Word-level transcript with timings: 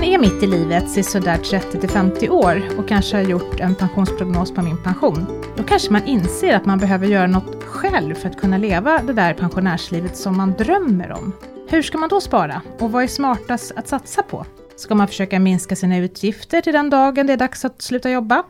man 0.00 0.08
är 0.08 0.18
mitt 0.18 0.42
i 0.42 0.46
livet, 0.46 1.04
sådär 1.04 1.36
30-50 1.36 2.28
år 2.28 2.78
och 2.78 2.88
kanske 2.88 3.16
har 3.16 3.22
gjort 3.22 3.60
en 3.60 3.74
pensionsprognos 3.74 4.54
på 4.54 4.62
min 4.62 4.82
pension, 4.82 5.26
då 5.56 5.62
kanske 5.62 5.92
man 5.92 6.04
inser 6.04 6.56
att 6.56 6.66
man 6.66 6.78
behöver 6.78 7.06
göra 7.06 7.26
något 7.26 7.64
själv 7.64 8.14
för 8.14 8.28
att 8.28 8.40
kunna 8.40 8.58
leva 8.58 9.02
det 9.02 9.12
där 9.12 9.34
pensionärslivet 9.34 10.16
som 10.16 10.36
man 10.36 10.52
drömmer 10.52 11.12
om. 11.12 11.32
Hur 11.68 11.82
ska 11.82 11.98
man 11.98 12.08
då 12.08 12.20
spara? 12.20 12.62
Och 12.78 12.92
vad 12.92 13.02
är 13.02 13.06
smartast 13.06 13.72
att 13.76 13.88
satsa 13.88 14.22
på? 14.22 14.46
Ska 14.76 14.94
man 14.94 15.08
försöka 15.08 15.38
minska 15.38 15.76
sina 15.76 15.98
utgifter 15.98 16.60
till 16.60 16.72
den 16.72 16.90
dagen 16.90 17.26
det 17.26 17.32
är 17.32 17.36
dags 17.36 17.64
att 17.64 17.82
sluta 17.82 18.10
jobba? 18.10 18.42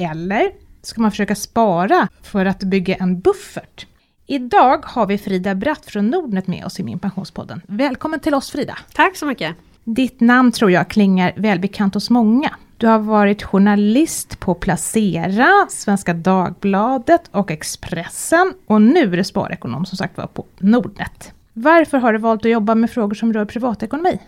Eller 0.00 0.50
ska 0.82 1.00
man 1.00 1.10
försöka 1.10 1.34
spara 1.34 2.08
för 2.22 2.46
att 2.46 2.62
bygga 2.62 2.94
en 2.94 3.20
buffert? 3.20 3.86
Idag 4.26 4.84
har 4.84 5.06
vi 5.06 5.18
Frida 5.18 5.54
Bratt 5.54 5.86
från 5.86 6.06
Nordnet 6.10 6.46
med 6.46 6.64
oss 6.64 6.80
i 6.80 6.82
Min 6.82 6.98
Pensionspodden. 6.98 7.62
Välkommen 7.66 8.20
till 8.20 8.34
oss 8.34 8.50
Frida! 8.50 8.78
Tack 8.92 9.16
så 9.16 9.26
mycket! 9.26 9.56
Ditt 9.84 10.20
namn 10.20 10.52
tror 10.52 10.70
jag 10.70 10.88
klingar 10.88 11.32
välbekant 11.36 11.94
hos 11.94 12.10
många. 12.10 12.54
Du 12.76 12.86
har 12.86 12.98
varit 12.98 13.42
journalist 13.42 14.40
på 14.40 14.54
Placera, 14.54 15.66
Svenska 15.68 16.14
Dagbladet 16.14 17.22
och 17.30 17.50
Expressen 17.50 18.52
och 18.66 18.82
nu 18.82 19.12
är 19.12 19.16
du 19.16 19.24
sparekonom 19.24 19.86
som 19.86 19.96
sagt 19.98 20.16
var 20.16 20.26
på 20.26 20.44
Nordnet. 20.58 21.32
Varför 21.52 21.98
har 21.98 22.12
du 22.12 22.18
valt 22.18 22.44
att 22.44 22.50
jobba 22.50 22.74
med 22.74 22.90
frågor 22.90 23.14
som 23.14 23.32
rör 23.32 23.44
privatekonomi? 23.44 24.18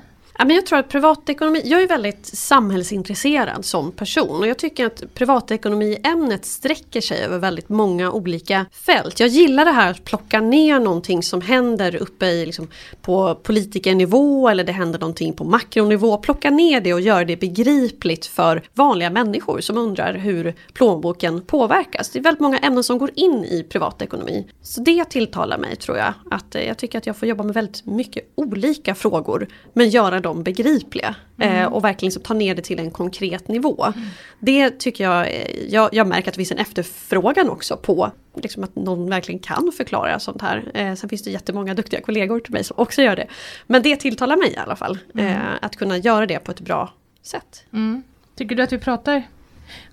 Ja, 0.42 0.46
men 0.46 0.56
jag 0.56 0.66
tror 0.66 0.78
att 0.78 0.88
privatekonomi, 0.88 1.62
jag 1.64 1.82
är 1.82 1.88
väldigt 1.88 2.26
samhällsintresserad 2.26 3.64
som 3.64 3.92
person 3.92 4.40
och 4.40 4.46
jag 4.46 4.58
tycker 4.58 4.86
att 4.86 5.02
privatekonomiämnet 5.14 6.44
sträcker 6.44 7.00
sig 7.00 7.22
över 7.22 7.38
väldigt 7.38 7.68
många 7.68 8.12
olika 8.12 8.66
fält. 8.72 9.20
Jag 9.20 9.28
gillar 9.28 9.64
det 9.64 9.70
här 9.70 9.90
att 9.90 10.04
plocka 10.04 10.40
ner 10.40 10.80
någonting 10.80 11.22
som 11.22 11.40
händer 11.40 11.96
uppe 11.96 12.26
i, 12.26 12.46
liksom, 12.46 12.68
på 13.02 13.34
politikernivå 13.34 14.48
eller 14.48 14.64
det 14.64 14.72
händer 14.72 14.98
någonting 14.98 15.32
på 15.32 15.44
makronivå. 15.44 16.16
Plocka 16.16 16.50
ner 16.50 16.80
det 16.80 16.94
och 16.94 17.00
göra 17.00 17.24
det 17.24 17.36
begripligt 17.36 18.26
för 18.26 18.62
vanliga 18.74 19.10
människor 19.10 19.60
som 19.60 19.78
undrar 19.78 20.14
hur 20.14 20.54
plånboken 20.72 21.40
påverkas. 21.40 22.10
Det 22.10 22.18
är 22.18 22.22
väldigt 22.22 22.40
många 22.40 22.58
ämnen 22.58 22.84
som 22.84 22.98
går 22.98 23.10
in 23.14 23.44
i 23.44 23.62
privatekonomi. 23.62 24.46
Så 24.62 24.80
det 24.80 25.04
tilltalar 25.04 25.58
mig 25.58 25.76
tror 25.76 25.98
jag. 25.98 26.14
Att 26.30 26.54
eh, 26.54 26.66
jag 26.66 26.78
tycker 26.78 26.98
att 26.98 27.06
jag 27.06 27.16
får 27.16 27.28
jobba 27.28 27.44
med 27.44 27.54
väldigt 27.54 27.86
mycket 27.86 28.32
olika 28.34 28.94
frågor 28.94 29.48
men 29.72 29.88
göra 29.88 30.20
dem 30.20 30.31
begripliga. 30.34 31.14
Mm. 31.38 31.56
Eh, 31.56 31.66
och 31.66 31.84
verkligen 31.84 32.08
liksom 32.08 32.22
ta 32.22 32.34
ner 32.34 32.54
det 32.54 32.62
till 32.62 32.78
en 32.78 32.90
konkret 32.90 33.48
nivå. 33.48 33.84
Mm. 33.84 34.08
Det 34.38 34.70
tycker 34.70 35.04
jag, 35.04 35.26
eh, 35.26 35.64
jag, 35.68 35.88
jag 35.92 36.06
märker 36.06 36.28
att 36.28 36.34
det 36.34 36.38
finns 36.38 36.52
en 36.52 36.58
efterfrågan 36.58 37.50
också 37.50 37.76
på 37.76 38.12
liksom 38.34 38.64
att 38.64 38.76
någon 38.76 39.10
verkligen 39.10 39.38
kan 39.38 39.72
förklara 39.76 40.18
sånt 40.18 40.42
här. 40.42 40.70
Eh, 40.74 40.94
sen 40.94 41.08
finns 41.08 41.22
det 41.22 41.30
jättemånga 41.30 41.74
duktiga 41.74 42.00
kollegor 42.00 42.40
till 42.40 42.52
mig 42.52 42.64
som 42.64 42.78
också 42.78 43.02
gör 43.02 43.16
det. 43.16 43.26
Men 43.66 43.82
det 43.82 43.96
tilltalar 43.96 44.36
mig 44.36 44.52
i 44.52 44.56
alla 44.56 44.76
fall. 44.76 44.98
Mm. 45.14 45.26
Eh, 45.26 45.38
att 45.60 45.76
kunna 45.76 45.96
göra 45.96 46.26
det 46.26 46.38
på 46.38 46.50
ett 46.50 46.60
bra 46.60 46.92
sätt. 47.22 47.64
Mm. 47.72 48.02
Tycker 48.36 48.56
du 48.56 48.62
att 48.62 48.72
vi 48.72 48.78
pratar 48.78 49.22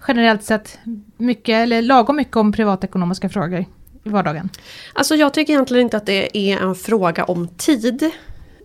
generellt 0.08 0.44
sett 0.44 0.80
mycket 1.18 1.54
eller 1.54 1.82
lagom 1.82 2.16
mycket 2.16 2.36
om 2.36 2.52
privatekonomiska 2.52 3.30
frågor 3.30 3.66
i 4.04 4.10
vardagen? 4.10 4.50
Alltså 4.94 5.16
jag 5.16 5.34
tycker 5.34 5.54
egentligen 5.54 5.84
inte 5.84 5.98
att 5.98 6.06
det 6.06 6.38
är 6.38 6.58
en 6.58 6.76
fråga 6.76 7.24
om 7.24 7.48
tid. 7.48 8.12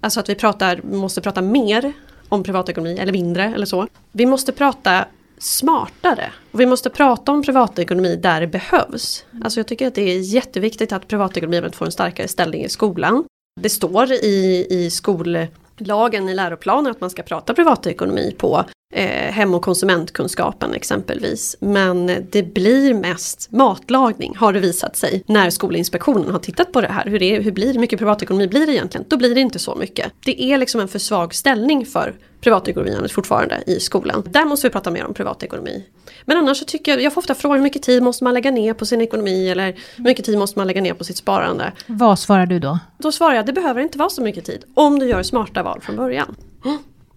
Alltså 0.04 0.20
att 0.20 0.28
vi 0.28 0.34
pratar, 0.34 0.80
måste 0.82 1.20
prata 1.20 1.42
mer 1.42 1.92
om 2.28 2.42
privatekonomi 2.42 2.98
eller 2.98 3.12
mindre 3.12 3.44
eller 3.44 3.66
så. 3.66 3.86
Vi 4.12 4.26
måste 4.26 4.52
prata 4.52 5.04
smartare. 5.38 6.32
Och 6.52 6.60
vi 6.60 6.66
måste 6.66 6.90
prata 6.90 7.32
om 7.32 7.42
privatekonomi 7.42 8.16
där 8.16 8.40
det 8.40 8.46
behövs. 8.46 9.24
Alltså 9.44 9.60
jag 9.60 9.66
tycker 9.66 9.86
att 9.86 9.94
det 9.94 10.02
är 10.02 10.18
jätteviktigt 10.18 10.92
att 10.92 11.08
privatekonomi 11.08 11.70
får 11.72 11.86
en 11.86 11.92
starkare 11.92 12.28
ställning 12.28 12.64
i 12.64 12.68
skolan. 12.68 13.24
Det 13.60 13.70
står 13.70 14.12
i, 14.12 14.66
i 14.70 14.90
skollagen 14.90 16.28
i 16.28 16.34
läroplanen 16.34 16.90
att 16.90 17.00
man 17.00 17.10
ska 17.10 17.22
prata 17.22 17.54
privatekonomi 17.54 18.34
på 18.38 18.64
eh, 18.94 19.32
hem 19.32 19.54
och 19.54 19.62
konsumentkunskapen 19.62 20.74
exempelvis. 20.74 21.56
Men 21.60 22.06
det 22.30 22.54
blir 22.54 22.94
mest 22.94 23.50
matlagning 23.50 24.36
har 24.36 24.52
det 24.52 24.60
visat 24.60 24.96
sig 24.96 25.24
när 25.26 25.50
Skolinspektionen 25.50 26.30
har 26.30 26.38
tittat 26.38 26.72
på 26.72 26.80
det 26.80 26.88
här. 26.88 27.04
Hur, 27.04 27.22
är, 27.22 27.40
hur 27.40 27.52
blir 27.52 27.72
det, 27.72 27.78
mycket 27.78 27.98
privatekonomi 27.98 28.48
blir 28.48 28.66
det 28.66 28.72
egentligen? 28.72 29.06
Då 29.08 29.16
blir 29.16 29.34
det 29.34 29.40
inte 29.40 29.58
så 29.58 29.74
mycket. 29.74 30.12
Det 30.24 30.42
är 30.42 30.58
liksom 30.58 30.80
en 30.80 30.88
för 30.88 30.98
svag 30.98 31.34
ställning 31.34 31.86
för 31.86 32.14
privatekonomi 32.40 33.08
fortfarande 33.08 33.62
i 33.66 33.80
skolan. 33.80 34.22
Där 34.30 34.44
måste 34.44 34.66
vi 34.66 34.72
prata 34.72 34.90
mer 34.90 35.04
om 35.04 35.14
privatekonomi. 35.14 35.84
Men 36.24 36.36
annars 36.36 36.58
så 36.58 36.64
tycker 36.64 36.92
jag, 36.92 37.02
jag 37.02 37.12
får 37.12 37.20
ofta 37.20 37.34
frågan 37.34 37.58
hur 37.58 37.62
mycket 37.62 37.82
tid 37.82 38.02
måste 38.02 38.24
man 38.24 38.34
lägga 38.34 38.50
ner 38.50 38.74
på 38.74 38.86
sin 38.86 39.00
ekonomi 39.00 39.48
eller 39.48 39.76
hur 39.96 40.04
mycket 40.04 40.24
tid 40.24 40.38
måste 40.38 40.58
man 40.58 40.66
lägga 40.66 40.80
ner 40.80 40.94
på 40.94 41.04
sitt 41.04 41.16
sparande? 41.16 41.72
Vad 41.86 42.18
svarar 42.18 42.46
du 42.46 42.58
då? 42.58 42.78
Då 42.98 43.12
svarar 43.12 43.34
jag, 43.34 43.46
det 43.46 43.52
behöver 43.52 43.80
inte 43.80 43.98
vara 43.98 44.10
så 44.10 44.22
mycket 44.22 44.44
tid 44.44 44.64
om 44.74 44.98
du 44.98 45.08
gör 45.08 45.22
smarta 45.22 45.62
val 45.62 45.80
från 45.80 45.96
början. 45.96 46.36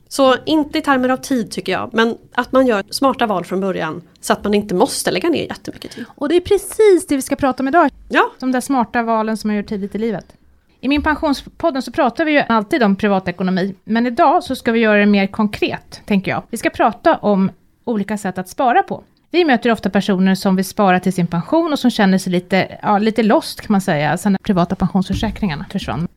Så 0.08 0.36
inte 0.46 0.78
i 0.78 0.82
termer 0.82 1.10
av 1.10 1.18
tid 1.18 1.52
tycker 1.52 1.72
jag, 1.72 1.90
men 1.94 2.18
att 2.34 2.52
man 2.52 2.68
gör 2.68 2.84
smarta 2.90 3.26
val 3.26 3.46
från 3.46 3.62
början 3.62 4.02
så 4.22 4.34
att 4.34 4.44
man 4.44 4.54
inte 4.54 4.76
måste 4.76 5.12
lägga 5.12 5.30
ner 5.30 5.44
jättemycket 5.44 5.92
tid. 5.92 6.06
Och 6.16 6.30
det 6.30 6.36
är 6.36 6.42
precis 6.42 7.08
det 7.08 7.16
vi 7.16 7.22
ska 7.22 7.36
prata 7.36 7.64
om 7.64 7.68
idag. 7.68 7.90
Ja. 8.10 8.32
De 8.40 8.52
där 8.52 8.62
smarta 8.62 9.04
valen 9.04 9.38
som 9.38 9.48
man 9.48 9.56
gör 9.56 9.64
tidigt 9.64 9.96
i 9.96 9.98
livet. 9.98 10.34
I 10.80 10.88
min 10.88 11.02
pensionspodden 11.02 11.82
så 11.82 11.92
pratar 11.92 12.26
vi 12.26 12.32
ju 12.32 12.40
alltid 12.40 12.84
om 12.84 12.96
privatekonomi, 12.96 13.76
men 13.84 14.08
idag 14.08 14.44
så 14.44 14.56
ska 14.56 14.72
vi 14.72 14.80
göra 14.80 15.00
det 15.00 15.06
mer 15.06 15.28
konkret, 15.28 16.02
tänker 16.06 16.32
jag. 16.32 16.44
Vi 16.50 16.58
ska 16.58 16.70
prata 16.70 17.18
om 17.18 17.52
olika 17.84 18.18
sätt 18.18 18.38
att 18.38 18.50
spara 18.50 18.84
på. 18.84 19.04
Vi 19.32 19.46
möter 19.46 19.72
ofta 19.72 19.90
personer 19.90 20.36
som 20.36 20.56
vill 20.56 20.66
spara 20.66 21.00
till 21.00 21.14
sin 21.14 21.28
pension 21.28 21.74
och 21.74 21.80
som 21.80 21.92
känner 21.92 22.18
sig 22.18 22.32
lite, 22.32 22.80
ja, 22.82 22.98
lite 22.98 23.24
lost 23.24 23.62
kan 23.62 23.72
man 23.72 23.82
säga, 23.82 24.18
sen 24.18 24.34
de 24.34 24.40
privata 24.44 24.76
pensionsförsäkringarna 24.76 25.66
försvann. 25.72 26.08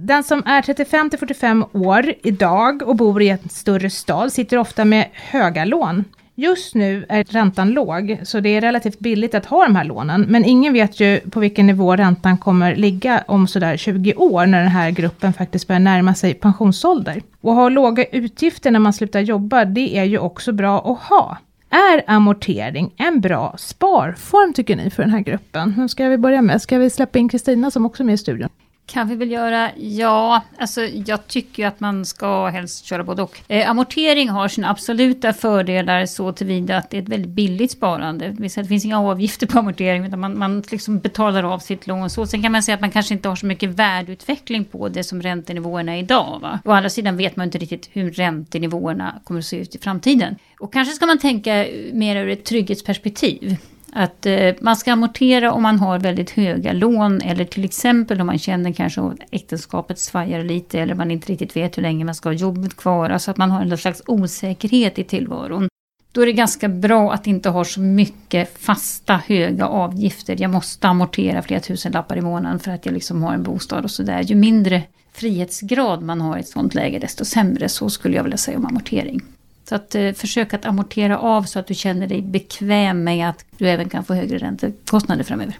Den 0.00 0.24
som 0.24 0.42
är 0.46 0.62
35 0.62 1.10
till 1.10 1.18
45 1.18 1.64
år 1.72 2.14
idag 2.22 2.82
och 2.82 2.96
bor 2.96 3.22
i 3.22 3.28
en 3.28 3.48
större 3.48 3.90
stad 3.90 4.32
sitter 4.32 4.58
ofta 4.58 4.84
med 4.84 5.06
höga 5.12 5.64
lån. 5.64 6.04
Just 6.34 6.74
nu 6.74 7.06
är 7.08 7.24
räntan 7.24 7.70
låg, 7.70 8.18
så 8.22 8.40
det 8.40 8.48
är 8.48 8.60
relativt 8.60 8.98
billigt 8.98 9.34
att 9.34 9.46
ha 9.46 9.64
de 9.64 9.76
här 9.76 9.84
lånen. 9.84 10.26
Men 10.28 10.44
ingen 10.44 10.72
vet 10.72 11.00
ju 11.00 11.20
på 11.20 11.40
vilken 11.40 11.66
nivå 11.66 11.96
räntan 11.96 12.38
kommer 12.38 12.76
ligga 12.76 13.24
om 13.26 13.46
sådär 13.46 13.76
20 13.76 14.14
år, 14.14 14.46
när 14.46 14.58
den 14.58 14.70
här 14.70 14.90
gruppen 14.90 15.32
faktiskt 15.32 15.66
börjar 15.68 15.80
närma 15.80 16.14
sig 16.14 16.34
pensionsålder. 16.34 17.22
Och 17.40 17.54
ha 17.54 17.68
låga 17.68 18.04
utgifter 18.04 18.70
när 18.70 18.80
man 18.80 18.92
slutar 18.92 19.20
jobba, 19.20 19.64
det 19.64 19.98
är 19.98 20.04
ju 20.04 20.18
också 20.18 20.52
bra 20.52 20.92
att 20.92 21.08
ha. 21.08 21.38
Är 21.70 22.04
amortering 22.06 22.92
en 22.96 23.20
bra 23.20 23.54
sparform 23.58 24.52
tycker 24.52 24.76
ni 24.76 24.90
för 24.90 25.02
den 25.02 25.12
här 25.12 25.20
gruppen? 25.20 25.72
Hur 25.72 25.88
ska 25.88 26.08
vi 26.08 26.18
börja 26.18 26.42
med? 26.42 26.62
Ska 26.62 26.78
vi 26.78 26.90
släppa 26.90 27.18
in 27.18 27.28
Kristina 27.28 27.70
som 27.70 27.86
också 27.86 28.02
är 28.02 28.04
med 28.04 28.14
i 28.14 28.18
studion? 28.18 28.48
Kan 28.88 29.08
vi 29.08 29.14
väl 29.14 29.30
göra. 29.30 29.70
Ja, 29.76 30.42
alltså 30.58 30.80
jag 30.84 31.26
tycker 31.26 31.66
att 31.66 31.80
man 31.80 32.04
ska 32.04 32.46
helst 32.46 32.84
köra 32.84 33.04
både 33.04 33.22
och. 33.22 33.40
Eh, 33.48 33.70
amortering 33.70 34.28
har 34.28 34.48
sina 34.48 34.70
absoluta 34.70 35.32
fördelar 35.32 36.06
så 36.06 36.32
tillvida 36.32 36.76
att 36.76 36.90
det 36.90 36.96
är 36.96 37.02
ett 37.02 37.08
väldigt 37.08 37.30
billigt 37.30 37.70
sparande. 37.70 38.28
Det, 38.28 38.54
det 38.54 38.64
finns 38.64 38.84
inga 38.84 39.00
avgifter 39.00 39.46
på 39.46 39.58
amortering 39.58 40.04
utan 40.04 40.20
man, 40.20 40.38
man 40.38 40.62
liksom 40.70 40.98
betalar 40.98 41.42
av 41.42 41.58
sitt 41.58 41.86
lån. 41.86 42.10
Så. 42.10 42.26
Sen 42.26 42.42
kan 42.42 42.52
man 42.52 42.62
säga 42.62 42.74
att 42.74 42.80
man 42.80 42.90
kanske 42.90 43.14
inte 43.14 43.28
har 43.28 43.36
så 43.36 43.46
mycket 43.46 43.70
värdeutveckling 43.70 44.64
på 44.64 44.88
det 44.88 45.04
som 45.04 45.22
räntenivåerna 45.22 45.96
är 45.96 45.98
idag. 45.98 46.38
Va? 46.42 46.60
Å 46.64 46.70
andra 46.70 46.90
sidan 46.90 47.16
vet 47.16 47.36
man 47.36 47.44
inte 47.44 47.58
riktigt 47.58 47.90
hur 47.92 48.10
räntenivåerna 48.10 49.20
kommer 49.24 49.40
att 49.40 49.46
se 49.46 49.56
ut 49.56 49.74
i 49.74 49.78
framtiden. 49.78 50.36
Och 50.60 50.72
kanske 50.72 50.94
ska 50.94 51.06
man 51.06 51.18
tänka 51.18 51.66
mer 51.92 52.16
ur 52.16 52.28
ett 52.28 52.44
trygghetsperspektiv. 52.44 53.56
Att 53.92 54.26
eh, 54.26 54.54
man 54.60 54.76
ska 54.76 54.92
amortera 54.92 55.52
om 55.52 55.62
man 55.62 55.78
har 55.78 55.98
väldigt 55.98 56.30
höga 56.30 56.72
lån 56.72 57.20
eller 57.20 57.44
till 57.44 57.64
exempel 57.64 58.20
om 58.20 58.26
man 58.26 58.38
känner 58.38 58.72
kanske 58.72 59.00
att 59.00 59.16
äktenskapet 59.30 59.98
svajar 59.98 60.44
lite 60.44 60.80
eller 60.80 60.94
man 60.94 61.10
inte 61.10 61.32
riktigt 61.32 61.56
vet 61.56 61.78
hur 61.78 61.82
länge 61.82 62.04
man 62.04 62.14
ska 62.14 62.28
ha 62.28 62.34
jobbet 62.34 62.76
kvar. 62.76 63.10
Alltså 63.10 63.30
att 63.30 63.36
man 63.36 63.50
har 63.50 63.60
en 63.60 63.78
slags 63.78 64.02
osäkerhet 64.06 64.98
i 64.98 65.04
tillvaron. 65.04 65.68
Då 66.12 66.20
är 66.20 66.26
det 66.26 66.32
ganska 66.32 66.68
bra 66.68 67.12
att 67.12 67.26
inte 67.26 67.48
ha 67.48 67.64
så 67.64 67.80
mycket 67.80 68.58
fasta 68.58 69.22
höga 69.26 69.66
avgifter. 69.66 70.36
Jag 70.40 70.50
måste 70.50 70.88
amortera 70.88 71.42
flera 71.42 71.60
tusen 71.60 71.92
lappar 71.92 72.16
i 72.16 72.20
månaden 72.20 72.58
för 72.58 72.70
att 72.70 72.86
jag 72.86 72.92
liksom 72.92 73.22
har 73.22 73.34
en 73.34 73.42
bostad 73.42 73.84
och 73.84 73.90
sådär. 73.90 74.22
Ju 74.22 74.34
mindre 74.34 74.82
frihetsgrad 75.12 76.02
man 76.02 76.20
har 76.20 76.36
i 76.36 76.40
ett 76.40 76.48
sådant 76.48 76.74
läge 76.74 76.98
desto 76.98 77.24
sämre. 77.24 77.68
Så 77.68 77.90
skulle 77.90 78.16
jag 78.16 78.22
vilja 78.22 78.38
säga 78.38 78.58
om 78.58 78.66
amortering. 78.66 79.22
Så 79.68 79.74
att 79.74 79.94
eh, 79.94 80.12
försök 80.12 80.54
att 80.54 80.66
amortera 80.66 81.18
av 81.18 81.42
så 81.42 81.58
att 81.58 81.66
du 81.66 81.74
känner 81.74 82.06
dig 82.06 82.22
bekväm 82.22 83.04
med 83.04 83.28
att 83.28 83.44
du 83.58 83.68
även 83.68 83.88
kan 83.88 84.04
få 84.04 84.14
högre 84.14 84.38
räntekostnader 84.38 85.24
framöver. 85.24 85.58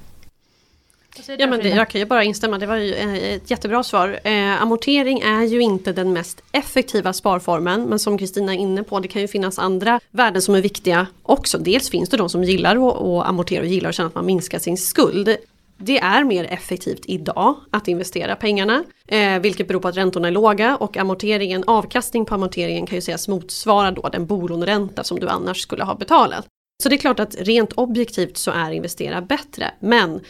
Ja, 1.39 1.47
men 1.47 1.61
det, 1.61 1.69
jag 1.69 1.91
kan 1.91 2.01
ju 2.01 2.05
bara 2.05 2.25
instämma, 2.25 2.59
det 2.59 2.67
var 2.67 2.77
ju 2.77 2.95
eh, 2.95 3.35
ett 3.35 3.51
jättebra 3.51 3.83
svar. 3.83 4.21
Eh, 4.25 4.63
amortering 4.63 5.21
är 5.21 5.43
ju 5.43 5.61
inte 5.61 5.93
den 5.93 6.13
mest 6.13 6.43
effektiva 6.53 7.13
sparformen 7.13 7.85
men 7.85 7.99
som 7.99 8.19
Kristina 8.19 8.55
är 8.55 8.59
inne 8.59 8.83
på 8.83 9.01
det 9.01 9.09
kan 9.09 9.23
ju 9.23 9.29
finnas 9.29 9.59
andra 9.59 10.01
värden 10.11 10.43
som 10.43 10.55
är 10.55 10.63
viktiga 10.63 11.07
också. 11.23 11.59
Dels 11.59 11.91
finns 11.91 12.09
det 12.09 12.17
de 12.17 12.29
som 12.29 12.45
gillar 12.45 12.77
att, 12.77 13.03
att 13.03 13.27
amortera 13.29 13.61
och 13.61 13.67
gillar 13.67 13.89
att 13.89 13.95
känna 13.95 14.09
att 14.09 14.15
man 14.15 14.27
minskar 14.27 14.59
sin 14.59 14.77
skuld. 14.77 15.37
Det 15.81 15.99
är 15.99 16.25
mer 16.25 16.45
effektivt 16.45 17.03
idag 17.05 17.55
att 17.71 17.89
investera 17.89 18.37
pengarna, 18.37 18.85
eh, 19.07 19.41
vilket 19.41 19.69
beror 19.69 19.81
på 19.81 19.89
att 19.89 19.97
räntorna 19.97 20.29
är 20.29 20.33
låga 20.33 20.77
och 20.77 20.97
amorteringen, 20.97 21.65
avkastning 21.67 22.25
på 22.25 22.35
amorteringen 22.35 22.87
kan 22.87 22.95
ju 22.95 23.01
sägas 23.01 23.29
motsvara 23.29 23.91
då 23.91 24.09
den 24.09 24.27
bolåneränta 24.27 25.05
som 25.05 25.21
du 25.21 25.29
annars 25.29 25.61
skulle 25.61 25.85
ha 25.85 25.95
betalat. 25.95 26.47
Så 26.83 26.89
det 26.89 26.95
är 26.95 26.99
klart 26.99 27.21
att 27.21 27.37
rent 27.39 27.73
objektivt 27.73 28.37
så 28.37 28.51
är 28.51 28.71
investera 28.71 29.23
bättre, 29.23 29.71
men 29.81 30.21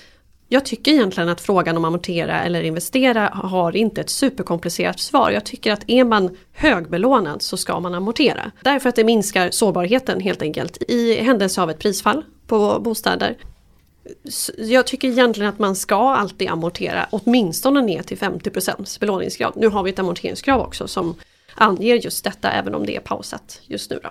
Jag 0.50 0.64
tycker 0.64 0.92
egentligen 0.92 1.28
att 1.28 1.40
frågan 1.40 1.76
om 1.76 1.84
amortera 1.84 2.42
eller 2.42 2.62
investera 2.62 3.28
har 3.28 3.76
inte 3.76 4.00
ett 4.00 4.10
superkomplicerat 4.10 5.00
svar. 5.00 5.30
Jag 5.30 5.44
tycker 5.44 5.72
att 5.72 5.84
är 5.86 6.04
man 6.04 6.36
högbelånad 6.52 7.42
så 7.42 7.56
ska 7.56 7.80
man 7.80 7.94
amortera. 7.94 8.50
Därför 8.62 8.88
att 8.88 8.96
det 8.96 9.04
minskar 9.04 9.50
sårbarheten 9.50 10.20
helt 10.20 10.42
enkelt 10.42 10.82
i 10.88 11.14
händelse 11.14 11.62
av 11.62 11.70
ett 11.70 11.78
prisfall 11.78 12.24
på 12.46 12.80
bostäder. 12.80 13.36
Jag 14.58 14.86
tycker 14.86 15.08
egentligen 15.08 15.48
att 15.48 15.58
man 15.58 15.76
ska 15.76 16.14
alltid 16.14 16.48
amortera 16.48 17.06
åtminstone 17.10 17.82
ner 17.82 18.02
till 18.02 18.18
50% 18.18 19.00
belåningsgrad. 19.00 19.52
Nu 19.56 19.68
har 19.68 19.82
vi 19.82 19.90
ett 19.90 19.98
amorteringskrav 19.98 20.60
också 20.60 20.88
som 20.88 21.14
anger 21.54 21.94
just 21.94 22.24
detta 22.24 22.50
även 22.50 22.74
om 22.74 22.86
det 22.86 22.96
är 22.96 23.00
pausat 23.00 23.60
just 23.66 23.90
nu. 23.90 24.00
Då. 24.02 24.10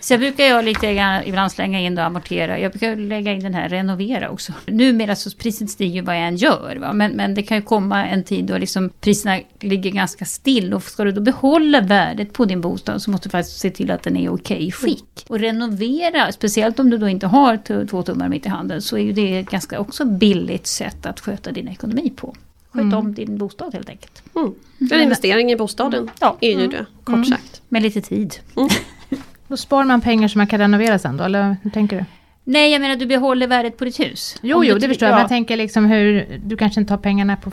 Sen 0.00 0.20
brukar 0.20 0.44
jag 0.44 0.64
lite 0.64 0.94
grann 0.94 1.22
ibland 1.24 1.52
slänga 1.52 1.80
in 1.80 1.98
och 1.98 2.04
amortera. 2.04 2.58
Jag 2.58 2.72
brukar 2.72 2.96
lägga 2.96 3.32
in 3.32 3.40
den 3.40 3.54
här 3.54 3.68
renovera 3.68 4.30
också. 4.30 4.52
Numera 4.66 5.16
så 5.16 5.30
priset 5.30 5.70
stiger 5.70 6.02
vad 6.02 6.16
jag 6.16 6.28
än 6.28 6.36
gör. 6.36 6.76
Va? 6.76 6.92
Men, 6.92 7.12
men 7.12 7.34
det 7.34 7.42
kan 7.42 7.56
ju 7.56 7.62
komma 7.62 8.06
en 8.06 8.24
tid 8.24 8.44
då 8.44 8.58
liksom 8.58 8.90
priserna 9.00 9.40
ligger 9.60 9.90
ganska 9.90 10.24
still. 10.24 10.74
Och 10.74 10.82
ska 10.82 11.04
du 11.04 11.12
då 11.12 11.20
behålla 11.20 11.80
värdet 11.80 12.32
på 12.32 12.44
din 12.44 12.60
bostad 12.60 13.02
så 13.02 13.10
måste 13.10 13.28
du 13.28 13.30
faktiskt 13.30 13.58
se 13.58 13.70
till 13.70 13.90
att 13.90 14.02
den 14.02 14.16
är 14.16 14.24
i 14.24 14.28
okej 14.28 14.72
skick. 14.72 15.24
Och 15.28 15.38
renovera, 15.38 16.32
speciellt 16.32 16.78
om 16.78 16.90
du 16.90 16.98
då 16.98 17.08
inte 17.08 17.26
har 17.26 17.86
två 17.86 18.02
tummar 18.02 18.28
mitt 18.28 18.46
i 18.46 18.48
handen, 18.48 18.82
så 18.82 18.98
är 18.98 19.02
ju 19.02 19.12
det 19.12 19.38
ett 19.38 19.50
ganska 19.50 19.80
också 19.80 20.04
billigt 20.04 20.66
sätt 20.66 21.06
att 21.06 21.20
sköta 21.20 21.52
din 21.52 21.68
ekonomi 21.68 22.12
på. 22.16 22.34
Sköt 22.70 22.82
mm. 22.82 22.98
om 22.98 23.14
din 23.14 23.38
bostad 23.38 23.74
helt 23.74 23.88
enkelt. 23.88 24.22
Mm. 24.34 24.54
En 24.90 25.02
investering 25.02 25.52
i 25.52 25.56
bostaden 25.56 26.10
ja. 26.20 26.36
är 26.40 26.48
ju 26.48 26.54
mm. 26.54 26.70
det, 26.70 26.86
kort 27.04 27.14
mm. 27.14 27.24
sagt. 27.24 27.62
Med 27.68 27.82
lite 27.82 28.00
tid. 28.00 28.34
Då 29.48 29.56
sparar 29.56 29.84
man 29.84 30.00
pengar 30.00 30.28
som 30.28 30.38
man 30.38 30.46
kan 30.46 30.58
renovera 30.58 30.98
sen 30.98 31.16
då, 31.16 31.24
eller 31.24 31.56
hur 31.62 31.70
tänker 31.70 31.96
du? 31.96 32.04
Nej, 32.44 32.72
jag 32.72 32.80
menar 32.80 32.96
du 32.96 33.06
behåller 33.06 33.46
värdet 33.46 33.76
på 33.76 33.84
ditt 33.84 34.00
hus. 34.00 34.36
Jo, 34.42 34.64
jo, 34.64 34.78
det 34.78 34.88
förstår 34.88 35.08
jag. 35.08 35.14
Men 35.14 35.20
jag 35.20 35.28
tänker 35.28 35.56
liksom 35.56 35.84
hur, 35.86 36.38
du 36.44 36.56
kanske 36.56 36.80
inte 36.80 36.92
har 36.92 36.98
pengarna 36.98 37.36
på 37.36 37.50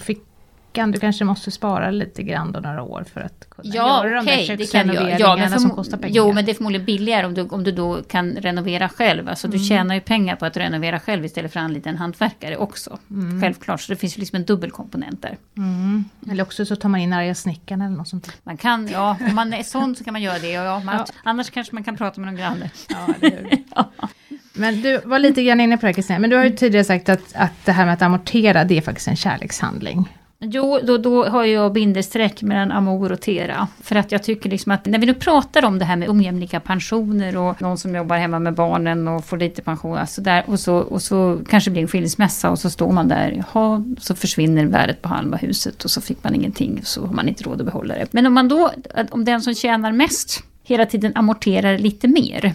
fickan. 0.74 0.92
Du 0.92 1.00
kanske 1.00 1.26
måste 1.26 1.52
spara 1.52 1.92
lite 1.92 2.24
grann 2.24 2.52
då 2.52 2.60
några 2.60 2.84
år 2.84 3.06
för 3.14 3.22
att 3.22 3.50
kunna 3.50 3.76
ja, 3.76 4.08
göra 4.08 4.22
okay, 4.22 4.36
de 4.36 4.48
där 4.48 4.58
köksrenoveringarna 4.58 5.50
ja, 5.52 5.60
som 5.60 5.70
kostar 5.70 5.98
pengar. 5.98 6.16
Jo, 6.16 6.34
men 6.34 6.46
det 6.46 6.52
är 6.52 6.54
förmodligen 6.54 6.86
billigare 6.86 7.26
om 7.26 7.34
du, 7.34 7.42
om 7.42 7.64
du 7.64 7.72
då 7.72 8.04
kan 8.04 8.32
renovera 8.32 8.90
själv. 8.90 9.30
Alltså 9.30 9.48
mm. 9.48 9.58
du 9.58 9.64
tjänar 9.66 9.96
ju 9.96 10.02
pengar 10.02 10.36
på 10.36 10.46
att 10.46 10.58
renovera 10.58 11.00
själv 11.00 11.26
istället 11.26 11.54
för 11.54 11.60
att 11.60 11.64
anlita 11.64 11.90
en 11.90 11.98
hantverkare 11.98 12.58
också. 12.58 12.98
Mm. 13.10 13.42
Självklart, 13.42 13.82
så 13.82 13.92
det 13.92 13.96
finns 13.96 14.18
ju 14.18 14.20
liksom 14.20 14.36
en 14.36 14.46
dubbelkomponent 14.46 15.22
där. 15.22 15.38
Mm. 15.58 16.06
Eller 16.32 16.44
också 16.44 16.66
så 16.66 16.76
tar 16.76 16.90
man 16.90 17.00
in 17.00 17.14
arga 17.14 17.36
snickaren 17.36 17.82
eller 17.82 17.98
något 17.98 18.08
sånt. 18.08 18.32
Man 18.44 18.58
kan, 18.58 18.88
ja, 18.88 19.18
om 19.30 19.36
man 19.36 19.54
är 19.54 19.64
sån 19.64 19.96
så 19.96 20.04
kan 20.04 20.14
man 20.14 20.22
göra 20.22 20.40
det. 20.40 20.60
Och 20.60 20.66
ja, 20.66 20.80
man, 20.80 20.96
ja. 20.96 21.06
Annars 21.24 21.50
kanske 21.50 21.76
man 21.76 21.84
kan 21.84 21.98
prata 21.98 22.22
med 22.22 22.34
någon 22.34 22.40
granne. 22.40 22.72
Ja, 22.90 23.08
ja. 23.76 24.10
Men 24.56 24.82
du 24.82 25.02
var 25.06 25.20
lite 25.20 25.44
grann 25.44 25.62
inne 25.62 25.78
på 25.78 25.86
det 25.86 25.94
Kristina, 25.94 26.20
men 26.20 26.30
du 26.30 26.36
har 26.36 26.44
ju 26.44 26.56
tidigare 26.56 26.86
sagt 26.86 27.10
att, 27.10 27.36
att 27.36 27.66
det 27.66 27.72
här 27.72 27.86
med 27.86 27.94
att 27.94 28.02
amortera, 28.02 28.64
det 28.64 28.78
är 28.78 28.82
faktiskt 28.82 29.08
en 29.08 29.16
kärlekshandling. 29.16 30.10
Jo, 30.44 30.80
då, 30.84 30.98
då 30.98 31.26
har 31.26 31.46
jag 31.46 31.74
bindestreck 31.74 32.42
mellan 32.42 32.72
amor 32.72 33.12
och 33.12 33.22
tera. 33.22 33.68
För 33.82 33.96
att 33.96 34.12
jag 34.12 34.24
tycker 34.24 34.50
liksom 34.50 34.72
att 34.72 34.86
när 34.86 35.00
vi 35.00 35.06
nu 35.06 35.14
pratar 35.14 35.66
om 35.66 35.80
det 35.80 35.86
här 35.86 35.96
med 35.96 36.10
ojämlika 36.10 36.60
pensioner 36.60 37.38
och 37.38 37.62
någon 37.62 37.78
som 37.78 37.96
jobbar 37.96 38.18
hemma 38.18 38.40
med 38.40 38.54
barnen 38.54 39.08
och 39.08 39.26
får 39.26 39.38
lite 39.38 39.62
pension. 39.62 39.98
Alltså 39.98 40.22
där, 40.22 40.44
och, 40.48 40.60
så, 40.60 40.76
och 40.76 41.02
så 41.02 41.40
kanske 41.50 41.72
blir 41.72 41.82
en 41.82 41.88
skilsmässa 41.88 42.50
och 42.50 42.60
så 42.60 42.70
står 42.70 42.92
man 42.92 43.08
där. 43.08 43.44
Jaha, 43.54 43.84
så 44.00 44.16
försvinner 44.16 44.66
värdet 44.66 45.02
på 45.02 45.10
halva 45.10 45.38
huset 45.38 45.84
och 45.84 45.92
så 45.92 46.02
fick 46.02 46.24
man 46.24 46.36
ingenting. 46.36 46.82
Så 46.84 47.06
har 47.06 47.14
man 47.14 47.28
inte 47.28 47.44
råd 47.44 47.60
att 47.60 47.66
behålla 47.66 47.96
det. 47.96 48.08
Men 48.12 48.26
om 48.26 48.34
man 48.34 48.48
då, 48.48 48.72
om 49.10 49.26
den 49.26 49.42
som 49.42 49.56
tjänar 49.56 49.92
mest 49.92 50.44
hela 50.64 50.86
tiden 50.86 51.12
amorterar 51.16 51.78
lite 51.78 52.08
mer 52.08 52.54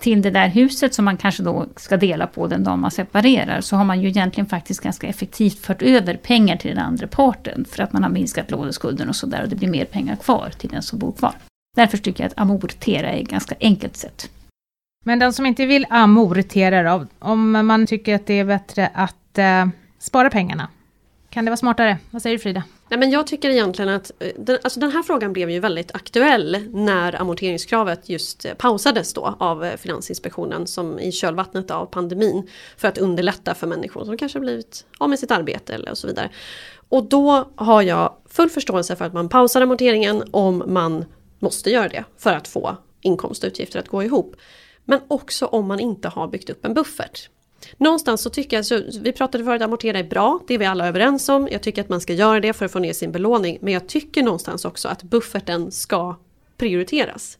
till 0.00 0.22
det 0.22 0.30
där 0.30 0.48
huset 0.48 0.94
som 0.94 1.04
man 1.04 1.16
kanske 1.16 1.42
då 1.42 1.66
ska 1.76 1.96
dela 1.96 2.26
på 2.26 2.46
den 2.46 2.64
dag 2.64 2.78
man 2.78 2.90
separerar 2.90 3.60
så 3.60 3.76
har 3.76 3.84
man 3.84 4.00
ju 4.00 4.08
egentligen 4.08 4.46
faktiskt 4.46 4.80
ganska 4.80 5.06
effektivt 5.06 5.58
fört 5.58 5.82
över 5.82 6.14
pengar 6.14 6.56
till 6.56 6.70
den 6.70 6.84
andra 6.84 7.06
parten 7.06 7.64
för 7.70 7.82
att 7.82 7.92
man 7.92 8.02
har 8.02 8.10
minskat 8.10 8.50
låneskulden 8.50 9.08
och 9.08 9.16
sådär 9.16 9.42
och 9.42 9.48
det 9.48 9.56
blir 9.56 9.68
mer 9.68 9.84
pengar 9.84 10.16
kvar 10.16 10.50
till 10.58 10.70
den 10.70 10.82
som 10.82 10.98
bor 10.98 11.12
kvar. 11.12 11.34
Därför 11.76 11.98
tycker 11.98 12.24
jag 12.24 12.28
att 12.28 12.38
amortera 12.38 13.12
är 13.12 13.22
ett 13.22 13.28
ganska 13.28 13.54
enkelt 13.60 13.96
sätt. 13.96 14.30
Men 15.04 15.18
den 15.18 15.32
som 15.32 15.46
inte 15.46 15.66
vill 15.66 15.86
amortera 15.90 16.98
då, 16.98 17.06
om 17.18 17.50
man 17.50 17.86
tycker 17.86 18.14
att 18.14 18.26
det 18.26 18.34
är 18.34 18.44
bättre 18.44 18.90
att 18.94 19.38
eh, 19.38 19.66
spara 19.98 20.30
pengarna, 20.30 20.68
kan 21.36 21.44
det 21.44 21.50
vara 21.50 21.56
smartare? 21.56 21.98
Vad 22.10 22.22
säger 22.22 22.36
du 22.36 22.42
Frida? 22.42 22.62
Nej, 22.88 23.00
men 23.00 23.10
jag 23.10 23.26
tycker 23.26 23.50
egentligen 23.50 23.88
att 23.88 24.12
eh, 24.18 24.28
den, 24.38 24.58
alltså 24.62 24.80
den 24.80 24.90
här 24.90 25.02
frågan 25.02 25.32
blev 25.32 25.50
ju 25.50 25.60
väldigt 25.60 25.94
aktuell 25.94 26.68
när 26.70 27.20
amorteringskravet 27.20 28.08
just 28.08 28.44
eh, 28.44 28.54
pausades 28.54 29.12
då 29.12 29.36
av 29.40 29.64
eh, 29.64 29.76
Finansinspektionen 29.76 30.66
som 30.66 30.98
i 30.98 31.12
kölvattnet 31.12 31.70
av 31.70 31.86
pandemin 31.86 32.50
för 32.76 32.88
att 32.88 32.98
underlätta 32.98 33.54
för 33.54 33.66
människor 33.66 34.04
som 34.04 34.16
kanske 34.16 34.40
blivit 34.40 34.84
av 34.98 35.08
med 35.10 35.18
sitt 35.18 35.30
arbete 35.30 35.74
eller 35.74 35.90
och 35.90 35.98
så 35.98 36.06
vidare. 36.06 36.30
Och 36.88 37.04
då 37.04 37.48
har 37.54 37.82
jag 37.82 38.16
full 38.28 38.50
förståelse 38.50 38.96
för 38.96 39.04
att 39.04 39.12
man 39.12 39.28
pausar 39.28 39.60
amorteringen 39.60 40.24
om 40.30 40.62
man 40.66 41.04
måste 41.38 41.70
göra 41.70 41.88
det 41.88 42.04
för 42.18 42.32
att 42.32 42.48
få 42.48 42.76
inkomst 43.00 43.44
och 43.44 43.48
utgifter 43.48 43.78
att 43.78 43.88
gå 43.88 44.02
ihop. 44.02 44.36
Men 44.84 45.00
också 45.08 45.46
om 45.46 45.66
man 45.66 45.80
inte 45.80 46.08
har 46.08 46.28
byggt 46.28 46.50
upp 46.50 46.64
en 46.64 46.74
buffert. 46.74 47.28
Någonstans 47.76 48.22
så 48.22 48.30
tycker 48.30 48.56
jag, 48.56 48.66
så 48.66 48.82
vi 49.00 49.12
pratade 49.12 49.44
förut, 49.44 49.62
amortera 49.62 49.98
är 49.98 50.04
bra, 50.04 50.40
det 50.46 50.54
är 50.54 50.58
vi 50.58 50.66
alla 50.66 50.88
överens 50.88 51.28
om. 51.28 51.48
Jag 51.50 51.62
tycker 51.62 51.82
att 51.82 51.88
man 51.88 52.00
ska 52.00 52.12
göra 52.12 52.40
det 52.40 52.52
för 52.52 52.64
att 52.64 52.72
få 52.72 52.78
ner 52.78 52.92
sin 52.92 53.12
belåning. 53.12 53.58
Men 53.60 53.72
jag 53.72 53.88
tycker 53.88 54.22
någonstans 54.22 54.64
också 54.64 54.88
att 54.88 55.02
bufferten 55.02 55.72
ska 55.72 56.16
prioriteras. 56.56 57.38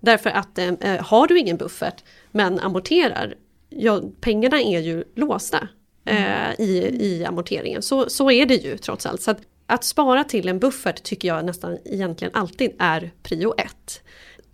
Därför 0.00 0.30
att 0.30 0.58
eh, 0.58 0.68
eh, 0.68 1.04
har 1.04 1.26
du 1.26 1.38
ingen 1.38 1.56
buffert 1.56 2.04
men 2.30 2.60
amorterar, 2.60 3.34
ja, 3.68 4.02
pengarna 4.20 4.60
är 4.60 4.80
ju 4.80 5.04
låsta 5.14 5.68
eh, 6.04 6.60
i, 6.60 6.96
i 7.00 7.24
amorteringen. 7.24 7.82
Så, 7.82 8.10
så 8.10 8.30
är 8.30 8.46
det 8.46 8.54
ju 8.54 8.78
trots 8.78 9.06
allt. 9.06 9.22
Så 9.22 9.30
att, 9.30 9.40
att 9.66 9.84
spara 9.84 10.24
till 10.24 10.48
en 10.48 10.58
buffert 10.58 11.02
tycker 11.02 11.28
jag 11.28 11.44
nästan 11.44 11.78
egentligen 11.84 12.34
alltid 12.34 12.72
är 12.78 13.12
prio 13.22 13.54
ett. 13.58 14.02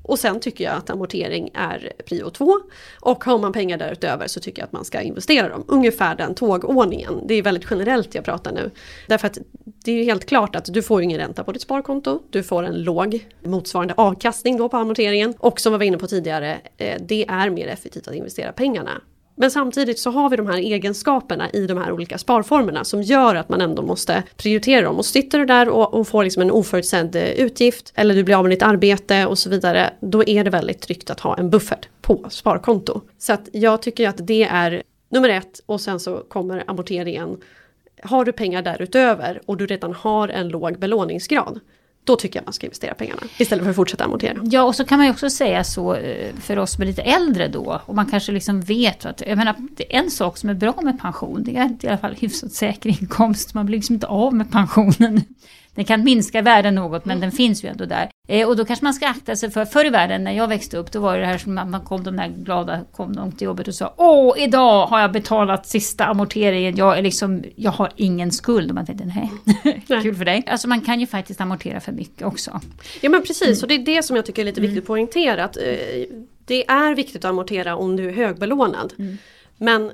Och 0.02 0.18
sen 0.18 0.40
tycker 0.40 0.64
jag 0.64 0.74
att 0.74 0.90
amortering 0.90 1.50
är 1.54 1.92
prio 2.06 2.30
två. 2.30 2.60
Och 3.00 3.24
har 3.24 3.38
man 3.38 3.52
pengar 3.52 3.78
därutöver 3.78 4.26
så 4.26 4.40
tycker 4.40 4.62
jag 4.62 4.66
att 4.66 4.72
man 4.72 4.84
ska 4.84 5.00
investera 5.00 5.48
dem. 5.48 5.64
Ungefär 5.68 6.14
den 6.14 6.34
tågordningen. 6.34 7.26
Det 7.26 7.34
är 7.34 7.42
väldigt 7.42 7.66
generellt 7.70 8.14
jag 8.14 8.24
pratar 8.24 8.52
nu. 8.52 8.70
Därför 9.08 9.26
att 9.26 9.38
det 9.84 9.92
är 9.92 10.04
helt 10.04 10.26
klart 10.26 10.56
att 10.56 10.64
du 10.64 10.82
får 10.82 11.02
ingen 11.02 11.18
ränta 11.18 11.44
på 11.44 11.52
ditt 11.52 11.62
sparkonto. 11.62 12.22
Du 12.30 12.42
får 12.42 12.62
en 12.62 12.82
låg 12.82 13.26
motsvarande 13.44 13.94
avkastning 13.96 14.56
då 14.56 14.68
på 14.68 14.76
amorteringen. 14.76 15.34
Och 15.38 15.60
som 15.60 15.72
vi 15.72 15.78
var 15.78 15.84
inne 15.84 15.98
på 15.98 16.06
tidigare, 16.06 16.60
eh, 16.76 17.00
det 17.00 17.24
är 17.28 17.50
mer 17.50 17.66
effektivt 17.66 18.08
att 18.08 18.14
investera 18.14 18.52
pengarna 18.52 19.00
men 19.34 19.50
samtidigt 19.50 19.98
så 19.98 20.10
har 20.10 20.30
vi 20.30 20.36
de 20.36 20.46
här 20.46 20.58
egenskaperna 20.58 21.50
i 21.50 21.66
de 21.66 21.78
här 21.78 21.92
olika 21.92 22.18
sparformerna 22.18 22.84
som 22.84 23.02
gör 23.02 23.34
att 23.34 23.48
man 23.48 23.60
ändå 23.60 23.82
måste 23.82 24.22
prioritera 24.36 24.82
dem. 24.82 24.96
Och 24.96 25.04
sitter 25.04 25.38
du 25.38 25.46
där 25.46 25.68
och, 25.68 25.94
och 25.94 26.08
får 26.08 26.24
liksom 26.24 26.42
en 26.42 26.50
oförutsedd 26.50 27.16
eh, 27.16 27.30
utgift 27.30 27.92
eller 27.94 28.14
du 28.14 28.24
blir 28.24 28.36
av 28.36 28.42
med 28.44 28.52
ditt 28.52 28.62
arbete 28.62 29.26
och 29.26 29.38
så 29.38 29.50
vidare. 29.50 29.92
Då 30.00 30.24
är 30.24 30.44
det 30.44 30.50
väldigt 30.50 30.80
tryggt 30.80 31.10
att 31.10 31.20
ha 31.20 31.36
en 31.38 31.50
buffert 31.50 31.88
på 32.00 32.26
sparkonto. 32.30 33.00
Så 33.18 33.32
att 33.32 33.48
jag 33.52 33.82
tycker 33.82 34.08
att 34.08 34.26
det 34.26 34.44
är 34.44 34.82
nummer 35.08 35.28
ett 35.28 35.60
och 35.66 35.80
sen 35.80 36.00
så 36.00 36.16
kommer 36.16 36.64
amorteringen. 36.66 37.36
Har 38.02 38.24
du 38.24 38.32
pengar 38.32 38.62
därutöver 38.62 39.40
och 39.46 39.56
du 39.56 39.66
redan 39.66 39.92
har 39.92 40.28
en 40.28 40.48
låg 40.48 40.78
belåningsgrad 40.78 41.60
då 42.04 42.16
tycker 42.16 42.38
jag 42.38 42.46
man 42.46 42.52
ska 42.52 42.66
investera 42.66 42.94
pengarna 42.94 43.20
istället 43.36 43.64
för 43.64 43.70
att 43.70 43.76
fortsätta 43.76 44.04
amortera. 44.04 44.38
Ja, 44.44 44.62
och 44.62 44.74
så 44.74 44.84
kan 44.84 44.98
man 44.98 45.06
ju 45.06 45.12
också 45.12 45.30
säga 45.30 45.64
så 45.64 45.94
eh, 45.94 46.34
för 46.34 46.58
oss 46.58 46.72
som 46.72 46.82
är 46.82 46.86
lite 46.86 47.02
äldre 47.02 47.48
då. 47.48 47.80
Och 47.86 47.94
man 47.94 48.06
kanske 48.06 48.32
liksom 48.32 48.60
vet 48.60 49.06
att, 49.06 49.22
jag 49.26 49.38
menar, 49.38 49.56
en 49.88 50.10
sak 50.10 50.38
som 50.38 50.50
är 50.50 50.54
bra 50.54 50.74
med 50.82 51.00
pension, 51.00 51.42
det 51.44 51.56
är 51.56 51.76
i 51.80 51.88
alla 51.88 51.98
fall 51.98 52.14
hyfsat 52.14 52.52
säker 52.52 52.90
inkomst. 52.90 53.54
Man 53.54 53.66
blir 53.66 53.76
liksom 53.78 53.94
inte 53.94 54.06
av 54.06 54.34
med 54.34 54.50
pensionen. 54.50 55.24
Den 55.74 55.84
kan 55.84 56.04
minska 56.04 56.42
värden 56.42 56.74
något 56.74 57.04
men 57.04 57.20
den 57.20 57.32
finns 57.32 57.64
ju 57.64 57.68
ändå 57.68 57.84
där. 57.84 58.10
Eh, 58.28 58.48
och 58.48 58.56
då 58.56 58.64
kanske 58.64 58.84
man 58.84 58.94
ska 58.94 59.06
akta 59.06 59.36
sig 59.36 59.50
för, 59.50 59.64
förr 59.64 59.84
i 59.84 59.90
världen 59.90 60.24
när 60.24 60.32
jag 60.32 60.48
växte 60.48 60.76
upp, 60.76 60.92
då 60.92 61.00
var 61.00 61.18
det 61.18 61.26
här 61.26 61.38
som 61.38 61.54
man 61.54 61.80
kom 61.84 62.04
de 62.04 62.16
där 62.16 62.28
glada, 62.28 62.80
kom 62.92 63.16
de 63.16 63.32
till 63.32 63.44
jobbet 63.44 63.68
och 63.68 63.74
sa 63.74 63.94
Åh, 63.96 64.34
idag 64.38 64.86
har 64.86 65.00
jag 65.00 65.12
betalat 65.12 65.66
sista 65.66 66.04
amorteringen, 66.04 66.76
jag, 66.76 66.98
är 66.98 67.02
liksom, 67.02 67.44
jag 67.56 67.70
har 67.70 67.92
ingen 67.96 68.32
skuld. 68.32 68.70
Och 68.70 68.74
man 68.74 68.86
tänkte, 68.86 69.04
nej, 69.04 69.30
kul 70.02 70.14
för 70.14 70.24
dig. 70.24 70.42
Alltså 70.46 70.68
man 70.68 70.80
kan 70.80 71.00
ju 71.00 71.06
faktiskt 71.06 71.40
amortera 71.40 71.80
för 71.80 71.92
mycket 71.92 72.26
också. 72.26 72.60
Ja 73.00 73.10
men 73.10 73.22
precis, 73.22 73.62
och 73.62 73.68
det 73.68 73.74
är 73.74 73.78
det 73.78 74.02
som 74.02 74.16
jag 74.16 74.26
tycker 74.26 74.42
är 74.42 74.46
lite 74.46 74.60
viktigt 74.60 74.82
att 74.82 74.86
poängtera. 74.86 75.44
Att, 75.44 75.56
eh, 75.56 75.62
det 76.44 76.70
är 76.70 76.94
viktigt 76.94 77.24
att 77.24 77.30
amortera 77.30 77.76
om 77.76 77.96
du 77.96 78.08
är 78.08 78.12
högbelånad. 78.12 78.92
Mm. 78.98 79.18
Men 79.56 79.90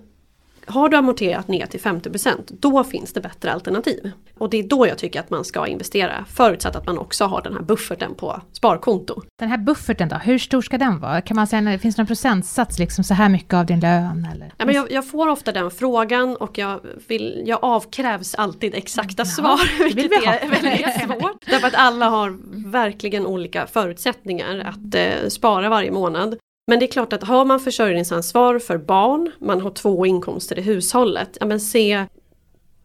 har 0.69 0.89
du 0.89 0.97
amorterat 0.97 1.49
ner 1.49 1.67
till 1.67 1.81
50% 1.81 2.57
då 2.61 2.85
finns 2.85 3.13
det 3.13 3.21
bättre 3.21 3.53
alternativ. 3.53 4.11
Och 4.39 4.51
det 4.51 4.59
är 4.59 4.63
då 4.63 4.87
jag 4.87 4.99
tycker 4.99 5.21
att 5.21 5.31
man 5.31 5.45
ska 5.45 5.67
investera 5.67 6.25
förutsatt 6.29 6.77
att 6.77 6.87
man 6.87 6.99
också 6.99 7.25
har 7.25 7.43
den 7.43 7.53
här 7.55 7.63
bufferten 7.63 8.15
på 8.15 8.41
sparkonto. 8.53 9.23
Den 9.39 9.49
här 9.49 9.59
bufferten 9.59 10.09
då, 10.09 10.17
hur 10.17 10.39
stor 10.39 10.63
ska 10.63 10.79
den 10.79 11.01
vara? 11.01 11.21
Kan 11.21 11.35
man 11.35 11.47
säga, 11.47 11.79
finns 11.79 11.97
det 11.97 12.03
någon 12.03 12.07
procentsats, 12.07 12.79
liksom 12.79 13.05
så 13.05 13.15
här 13.15 13.29
mycket 13.29 13.55
av 13.55 13.67
din 13.67 13.81
lön? 13.81 14.29
Eller? 14.33 14.53
Ja, 14.57 14.67
men 14.67 14.75
jag, 14.75 14.93
jag 14.93 15.09
får 15.11 15.29
ofta 15.29 15.53
den 15.53 15.71
frågan 15.71 16.37
och 16.37 16.59
jag, 16.59 16.81
vill, 17.09 17.43
jag 17.47 17.59
avkrävs 17.63 18.35
alltid 18.35 18.75
exakta 18.75 19.23
mm, 19.23 19.31
svar, 19.31 19.85
vilket 19.85 20.13
är 20.13 20.49
väldigt 20.63 21.03
svårt. 21.03 21.45
Därför 21.47 21.67
att 21.67 21.75
alla 21.75 22.09
har 22.09 22.39
verkligen 22.71 23.27
olika 23.27 23.67
förutsättningar 23.67 24.59
att 24.59 24.95
eh, 24.95 25.29
spara 25.29 25.69
varje 25.69 25.91
månad. 25.91 26.37
Men 26.69 26.79
det 26.79 26.85
är 26.85 26.91
klart 26.91 27.13
att 27.13 27.25
har 27.25 27.45
man 27.45 27.61
försörjningsansvar 27.61 28.59
för 28.59 28.79
barn, 28.79 29.33
man 29.39 29.61
har 29.61 29.71
två 29.71 30.07
inkomster 30.07 30.59
i 30.59 30.63
hushållet, 30.63 31.37
ja 31.41 31.47
men 31.47 31.61
se 31.61 32.05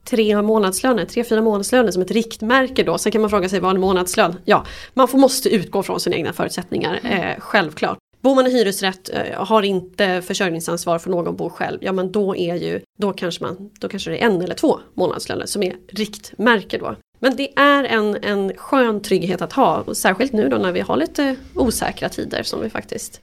tre 0.06 0.42
månadslöner, 0.42 1.06
tre, 1.06 1.24
fyra 1.24 1.42
månadslöner 1.42 1.92
som 1.92 2.02
ett 2.02 2.12
riktmärke 2.12 2.84
då. 2.84 2.98
Sen 2.98 3.12
kan 3.12 3.22
man 3.22 3.30
fråga 3.30 3.50
sig 3.50 3.60
vad 3.60 3.76
en 3.76 3.82
månadslön? 3.82 4.36
Ja, 4.46 4.66
man 4.94 5.08
får, 5.08 5.18
måste 5.18 5.50
utgå 5.50 5.84
från 5.84 6.00
sina 6.00 6.16
egna 6.16 6.34
förutsättningar, 6.34 7.00
eh, 7.04 7.40
självklart. 7.40 7.98
Bor 8.22 8.36
man 8.36 8.48
i 8.48 8.50
hyresrätt, 8.50 9.10
eh, 9.10 9.46
har 9.46 9.64
inte 9.64 10.22
försörjningsansvar 10.22 11.00
för 11.00 11.10
någon 11.10 11.36
bor 11.36 11.50
själv, 11.50 11.80
ja 11.82 11.92
men 11.92 12.12
då 12.12 12.36
är 12.36 12.56
ju, 12.56 12.82
då 12.98 13.14
kanske, 13.14 13.44
man, 13.44 13.70
då 13.80 13.90
kanske 13.90 14.10
det 14.10 14.18
är 14.18 14.26
en 14.26 14.42
eller 14.42 14.56
två 14.56 14.80
månadslöner 14.94 15.46
som 15.46 15.64
är 15.64 15.76
riktmärke 15.88 16.78
då. 16.78 16.96
Men 17.20 17.36
det 17.36 17.60
är 17.60 17.84
en, 17.84 18.18
en 18.22 18.54
skön 18.58 19.02
trygghet 19.02 19.42
att 19.42 19.54
ha, 19.54 19.84
och 19.86 19.98
särskilt 19.98 20.34
nu 20.34 20.50
då 20.50 20.58
när 20.58 20.72
vi 20.72 20.82
har 20.82 20.98
lite 20.98 21.36
osäkra 21.56 22.10
tider 22.10 22.44
som 22.44 22.62
vi 22.62 22.70
faktiskt 22.70 23.22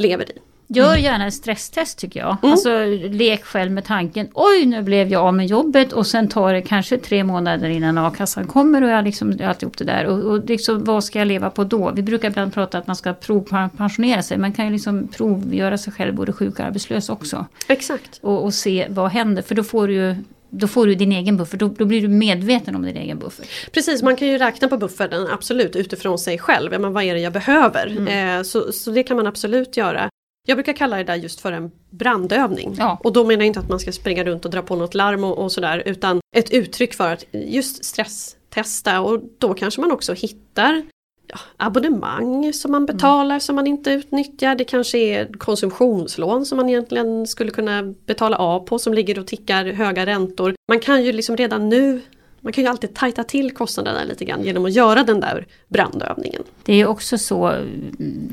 lever 0.00 0.30
i. 0.30 0.38
Gör 0.72 0.96
gärna 0.96 1.26
ett 1.26 1.34
stresstest 1.34 1.98
tycker 1.98 2.20
jag. 2.20 2.36
Mm. 2.42 2.52
Alltså 2.52 2.84
lek 3.10 3.44
själv 3.44 3.72
med 3.72 3.84
tanken, 3.84 4.28
oj 4.34 4.66
nu 4.66 4.82
blev 4.82 5.08
jag 5.08 5.22
av 5.22 5.34
med 5.34 5.46
jobbet 5.46 5.92
och 5.92 6.06
sen 6.06 6.28
tar 6.28 6.52
det 6.52 6.62
kanske 6.62 6.98
tre 6.98 7.24
månader 7.24 7.68
innan 7.68 7.98
a-kassan 7.98 8.46
kommer 8.46 8.82
och 8.82 8.90
jag 8.90 9.04
liksom 9.04 9.38
alltihop 9.44 9.78
det 9.78 9.84
där. 9.84 10.06
Och, 10.06 10.18
och 10.18 10.44
liksom, 10.44 10.84
vad 10.84 11.04
ska 11.04 11.18
jag 11.18 11.28
leva 11.28 11.50
på 11.50 11.64
då? 11.64 11.90
Vi 11.94 12.02
brukar 12.02 12.30
ibland 12.30 12.54
prata 12.54 12.78
att 12.78 12.86
man 12.86 12.96
ska 12.96 13.12
provpensionera 13.12 14.22
sig. 14.22 14.38
Man 14.38 14.52
kan 14.52 14.64
ju 14.64 14.72
liksom 14.72 15.08
provgöra 15.08 15.78
sig 15.78 15.92
själv 15.92 16.14
både 16.14 16.32
sjuk 16.32 16.58
och 16.58 16.64
arbetslös 16.64 17.08
också. 17.08 17.46
Exakt. 17.68 18.18
Och, 18.22 18.44
och 18.44 18.54
se 18.54 18.86
vad 18.90 19.10
händer, 19.10 19.42
för 19.42 19.54
då 19.54 19.62
får 19.62 19.88
du 19.88 19.94
ju 19.94 20.16
då 20.50 20.68
får 20.68 20.86
du 20.86 20.94
din 20.94 21.12
egen 21.12 21.36
buffert, 21.36 21.60
då, 21.60 21.68
då, 21.68 21.84
blir 21.84 22.00
du 22.00 22.08
medveten 22.08 22.76
om 22.76 22.82
din 22.82 22.96
egen 22.96 23.18
buffert. 23.18 23.72
Precis, 23.72 24.02
man 24.02 24.16
kan 24.16 24.28
ju 24.28 24.38
räkna 24.38 24.68
på 24.68 24.76
bufferten 24.76 25.26
absolut 25.26 25.76
utifrån 25.76 26.18
sig 26.18 26.38
själv. 26.38 26.72
Ja, 26.72 26.78
men 26.78 26.92
vad 26.92 27.04
är 27.04 27.14
det 27.14 27.20
jag 27.20 27.32
behöver? 27.32 27.86
Mm. 27.86 28.38
Eh, 28.38 28.42
så, 28.42 28.72
så 28.72 28.90
det 28.90 29.02
kan 29.02 29.16
man 29.16 29.26
absolut 29.26 29.76
göra. 29.76 30.08
Jag 30.48 30.56
brukar 30.56 30.72
kalla 30.72 30.96
det 30.96 31.04
där 31.04 31.14
just 31.14 31.40
för 31.40 31.52
en 31.52 31.70
brandövning. 31.90 32.74
Ja. 32.78 33.00
Och 33.04 33.12
då 33.12 33.24
menar 33.24 33.40
jag 33.40 33.46
inte 33.46 33.60
att 33.60 33.68
man 33.68 33.80
ska 33.80 33.92
springa 33.92 34.24
runt 34.24 34.44
och 34.44 34.50
dra 34.50 34.62
på 34.62 34.76
något 34.76 34.94
larm 34.94 35.24
och, 35.24 35.38
och 35.38 35.52
sådär 35.52 35.82
utan 35.86 36.20
ett 36.36 36.50
uttryck 36.50 36.94
för 36.94 37.12
att 37.12 37.24
just 37.32 37.84
stresstesta 37.84 39.00
och 39.00 39.20
då 39.38 39.54
kanske 39.54 39.80
man 39.80 39.92
också 39.92 40.12
hittar 40.12 40.82
ja, 41.32 41.38
abonnemang 41.56 42.52
som 42.52 42.72
man 42.72 42.86
betalar 42.86 43.34
mm. 43.34 43.40
som 43.40 43.56
man 43.56 43.66
inte 43.66 43.90
utnyttjar. 43.90 44.54
Det 44.54 44.64
kanske 44.64 44.98
är 44.98 45.32
konsumtionslån 45.38 46.46
som 46.46 46.56
man 46.56 46.68
egentligen 46.68 47.26
skulle 47.26 47.50
kunna 47.50 47.82
betala 48.06 48.36
av 48.36 48.60
på 48.60 48.78
som 48.78 48.94
ligger 48.94 49.18
och 49.18 49.26
tickar 49.26 49.64
höga 49.64 50.06
räntor. 50.06 50.54
Man 50.68 50.80
kan 50.80 51.04
ju 51.04 51.12
liksom 51.12 51.36
redan 51.36 51.68
nu 51.68 52.00
man 52.40 52.52
kan 52.52 52.64
ju 52.64 52.70
alltid 52.70 52.94
tajta 52.94 53.24
till 53.24 53.50
kostnaderna 53.50 54.04
lite 54.04 54.24
grann 54.24 54.44
genom 54.44 54.64
att 54.64 54.72
göra 54.72 55.02
den 55.02 55.20
där 55.20 55.46
brandövningen. 55.68 56.42
Det 56.64 56.80
är 56.80 56.86
också 56.86 57.18
så, 57.18 57.54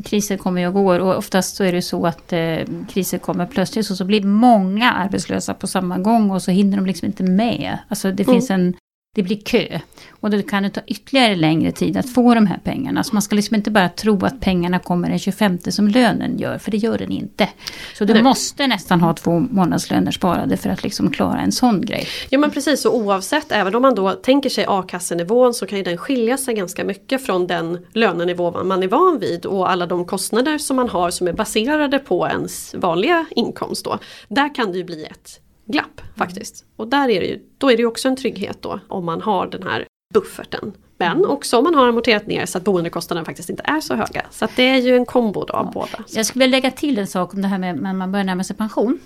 kriser 0.06 0.38
kommer 0.38 0.68
och 0.68 0.74
går 0.74 1.00
och 1.00 1.18
oftast 1.18 1.56
så 1.56 1.64
är 1.64 1.72
det 1.72 1.82
så 1.82 2.06
att 2.06 2.34
eh, 2.34 2.58
kriser 2.90 3.18
kommer 3.18 3.46
plötsligt 3.46 3.90
och 3.90 3.98
så 3.98 4.06
blir 4.06 4.24
många 4.24 4.92
arbetslösa 4.92 5.54
på 5.54 5.68
samma 5.68 5.98
gång 5.98 6.32
och 6.32 6.42
så 6.42 6.52
hinner 6.52 6.78
de 6.78 6.86
liksom 6.86 7.06
inte 7.06 7.24
med. 7.24 7.78
Alltså 7.88 8.12
det 8.12 8.24
mm. 8.24 8.36
finns 8.36 8.50
en 8.50 8.74
det 9.18 9.24
blir 9.24 9.38
kö. 9.38 9.80
Och 10.10 10.30
då 10.30 10.42
kan 10.42 10.64
det 10.64 10.70
ta 10.70 10.82
ytterligare 10.88 11.36
längre 11.36 11.72
tid 11.72 11.98
att 11.98 12.14
få 12.14 12.36
de 12.36 12.48
här 12.48 12.60
pengarna. 12.64 13.04
Så 13.04 13.16
man 13.16 13.22
ska 13.22 13.36
liksom 13.36 13.56
inte 13.56 13.72
bara 13.72 13.90
tro 13.90 14.26
att 14.26 14.40
pengarna 14.40 14.80
kommer 14.80 15.10
den 15.10 15.20
25 15.20 15.60
som 15.70 15.88
lönen 15.88 16.38
gör, 16.38 16.58
för 16.58 16.72
det 16.72 16.78
gör 16.78 16.98
den 16.98 17.12
inte. 17.12 17.50
Så 17.98 18.06
du 18.06 18.24
måste 18.24 18.68
nästan 18.68 19.02
ha 19.02 19.14
två 19.14 19.40
månadslöner 19.40 20.12
sparade 20.12 20.58
för 20.58 20.70
att 20.70 20.84
liksom 20.84 21.12
klara 21.12 21.40
en 21.40 21.52
sån 21.52 21.86
grej. 21.86 22.08
Ja 22.30 22.40
men 22.40 22.52
precis, 22.52 22.86
och 22.86 22.96
oavsett, 22.96 23.52
även 23.52 23.76
om 23.76 23.82
man 23.82 23.96
då 23.96 24.12
tänker 24.12 24.50
sig 24.50 24.66
a-kassenivån 24.68 25.54
så 25.54 25.66
kan 25.66 25.78
ju 25.78 25.84
den 25.84 25.98
skilja 25.98 26.38
sig 26.38 26.54
ganska 26.54 26.84
mycket 26.84 27.26
från 27.26 27.48
den 27.48 27.86
lönenivå 27.94 28.64
man 28.64 28.84
är 28.84 28.88
van 28.88 29.20
vid 29.20 29.46
och 29.46 29.72
alla 29.72 29.86
de 29.86 30.06
kostnader 30.06 30.58
som 30.58 30.76
man 30.76 30.90
har 30.90 31.12
som 31.12 31.28
är 31.28 31.34
baserade 31.34 32.00
på 32.00 32.28
ens 32.28 32.76
vanliga 32.78 33.26
inkomst 33.36 33.86
då. 33.86 34.00
Där 34.28 34.56
kan 34.56 34.72
det 34.72 34.78
ju 34.78 34.84
bli 34.84 35.04
ett 35.04 35.40
glapp 35.68 36.02
faktiskt. 36.16 36.66
Och 36.76 36.88
där 36.88 37.10
är 37.10 37.20
det 37.20 37.26
ju, 37.26 37.40
då 37.58 37.72
är 37.72 37.78
det 37.78 37.82
ju 37.82 37.88
också 37.88 38.08
en 38.08 38.16
trygghet 38.16 38.62
då 38.62 38.80
om 38.88 39.06
man 39.06 39.22
har 39.22 39.48
den 39.48 39.64
här 39.64 39.86
bufferten. 40.14 40.74
Men 40.98 41.26
också 41.26 41.58
om 41.58 41.64
man 41.64 41.76
har 41.76 41.88
amorterat 41.88 42.28
ner 42.28 42.46
så 42.46 42.58
att 42.58 42.64
boendekostnaderna 42.64 43.26
faktiskt 43.26 43.50
inte 43.50 43.64
är 43.66 43.80
så 43.80 43.96
höga. 43.96 44.26
Så 44.32 44.46
att 44.46 44.56
det 44.56 44.70
är 44.70 44.78
ju 44.78 44.96
en 44.96 45.06
kombo 45.06 45.46
då 45.46 45.54
av 45.54 45.66
ja. 45.66 45.72
båda. 45.74 46.04
Jag 46.10 46.26
skulle 46.26 46.46
vilja 46.46 46.58
lägga 46.58 46.72
till 46.72 46.98
en 46.98 47.08
sak 47.08 47.34
om 47.34 47.42
det 47.42 47.48
här 47.48 47.58
med 47.58 47.82
när 47.82 47.94
man 47.94 48.12
börjar 48.12 48.24
närma 48.24 48.44
sig 48.44 48.56
pension. 48.56 49.00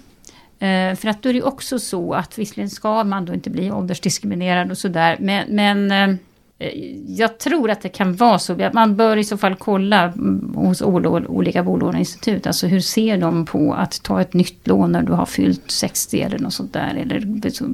Eh, 0.60 0.96
för 0.96 1.08
att 1.08 1.22
då 1.22 1.30
är 1.30 1.34
det 1.34 1.44
också 1.44 1.80
så 1.80 2.14
att 2.14 2.38
visserligen 2.38 2.70
ska 2.70 3.04
man 3.04 3.26
då 3.26 3.34
inte 3.34 3.50
bli 3.50 3.72
åldersdiskriminerad 3.72 4.72
och 4.72 4.78
sådär. 4.78 5.18
Men, 5.20 5.56
men 5.56 5.92
Eh, 5.92 6.18
Eh, 6.62 6.96
jag 7.08 7.38
tror 7.38 7.72
att 7.72 7.82
det 7.82 7.90
kan 7.90 8.16
vara 8.16 8.40
så. 8.40 8.70
Man 8.74 8.96
bör 8.96 9.18
i 9.18 9.24
så 9.24 9.38
fall 9.38 9.56
kolla 9.56 10.04
mm, 10.04 10.54
hos 10.56 10.82
olika 10.82 11.64
bolåneinstitut. 11.64 12.48
Alltså 12.48 12.68
hur 12.68 12.80
ser 12.80 13.18
de 13.18 13.46
på 13.46 13.74
att 13.74 14.04
ta 14.04 14.22
ett 14.22 14.34
nytt 14.34 14.68
lån 14.68 14.92
när 14.92 15.02
du 15.02 15.14
har 15.14 15.26
fyllt 15.26 15.72
60 15.72 16.22
eller 16.22 16.40
något 16.40 16.54
sånt 16.54 16.74
där. 16.74 16.96
Eller, 16.96 17.24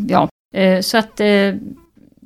ja. 0.10 0.30
Eh, 0.56 0.82
så 0.82 0.98
att 0.98 1.20
eh, 1.20 1.54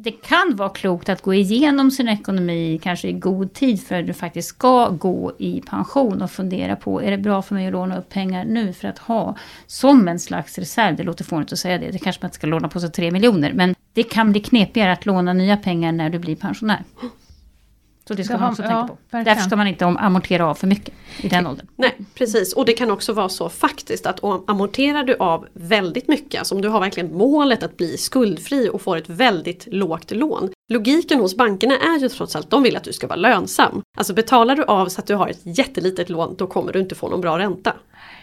det 0.03 0.11
kan 0.11 0.55
vara 0.55 0.69
klokt 0.69 1.09
att 1.09 1.21
gå 1.21 1.33
igenom 1.33 1.91
sin 1.91 2.07
ekonomi 2.07 2.79
kanske 2.83 3.07
i 3.07 3.13
god 3.13 3.53
tid 3.53 3.83
för 3.83 3.99
att 3.99 4.07
du 4.07 4.13
faktiskt 4.13 4.47
ska 4.47 4.89
gå 4.89 5.31
i 5.37 5.61
pension 5.61 6.21
och 6.21 6.31
fundera 6.31 6.75
på 6.75 7.01
är 7.01 7.11
det 7.11 7.17
bra 7.17 7.41
för 7.41 7.55
mig 7.55 7.67
att 7.67 7.73
låna 7.73 7.97
upp 7.97 8.09
pengar 8.09 8.45
nu 8.45 8.73
för 8.73 8.87
att 8.87 8.99
ha 8.99 9.35
som 9.67 10.07
en 10.07 10.19
slags 10.19 10.57
reserv. 10.57 10.95
Det 10.95 11.03
låter 11.03 11.23
fånigt 11.23 11.53
att 11.53 11.59
säga 11.59 11.77
det, 11.77 11.91
det 11.91 11.97
kanske 11.97 12.21
man 12.21 12.27
inte 12.27 12.35
ska 12.35 12.47
låna 12.47 12.69
på 12.69 12.79
sig 12.79 12.91
3 12.91 13.11
miljoner 13.11 13.53
men 13.53 13.75
det 13.93 14.03
kan 14.03 14.31
bli 14.31 14.41
knepigare 14.41 14.91
att 14.91 15.05
låna 15.05 15.33
nya 15.33 15.57
pengar 15.57 15.91
när 15.91 16.09
du 16.09 16.19
blir 16.19 16.35
pensionär. 16.35 16.83
Så 18.11 18.15
det 18.15 18.23
ska 18.23 18.37
man 18.37 18.49
också 18.49 18.63
ja, 18.63 18.67
tänka 18.67 18.87
på. 18.87 18.97
Verkligen. 19.09 19.25
Därför 19.25 19.47
ska 19.47 19.55
man 19.55 19.67
inte 19.67 19.85
amortera 19.85 20.47
av 20.47 20.55
för 20.55 20.67
mycket 20.67 20.93
i 21.21 21.27
den 21.27 21.47
åldern. 21.47 21.67
Nej 21.75 21.95
precis 22.13 22.53
och 22.53 22.65
det 22.65 22.73
kan 22.73 22.91
också 22.91 23.13
vara 23.13 23.29
så 23.29 23.49
faktiskt 23.49 24.05
att 24.05 24.19
amorterar 24.23 25.03
du 25.03 25.15
av 25.15 25.47
väldigt 25.53 26.07
mycket, 26.07 26.39
alltså 26.39 26.55
om 26.55 26.61
du 26.61 26.69
har 26.69 26.79
verkligen 26.79 27.17
målet 27.17 27.63
att 27.63 27.77
bli 27.77 27.97
skuldfri 27.97 28.69
och 28.69 28.81
får 28.81 28.97
ett 28.97 29.09
väldigt 29.09 29.67
lågt 29.71 30.11
lån. 30.11 30.49
Logiken 30.71 31.19
hos 31.19 31.35
bankerna 31.35 31.77
är 31.77 31.99
ju 31.99 32.09
trots 32.09 32.35
allt, 32.35 32.49
de 32.49 32.63
vill 32.63 32.75
att 32.75 32.83
du 32.83 32.93
ska 32.93 33.07
vara 33.07 33.15
lönsam. 33.15 33.81
Alltså 33.97 34.13
betalar 34.13 34.55
du 34.55 34.63
av 34.63 34.87
så 34.87 35.01
att 35.01 35.07
du 35.07 35.15
har 35.15 35.27
ett 35.27 35.39
jättelitet 35.43 36.09
lån, 36.09 36.35
då 36.37 36.47
kommer 36.47 36.73
du 36.73 36.79
inte 36.79 36.95
få 36.95 37.09
någon 37.09 37.21
bra 37.21 37.39
ränta. 37.39 37.73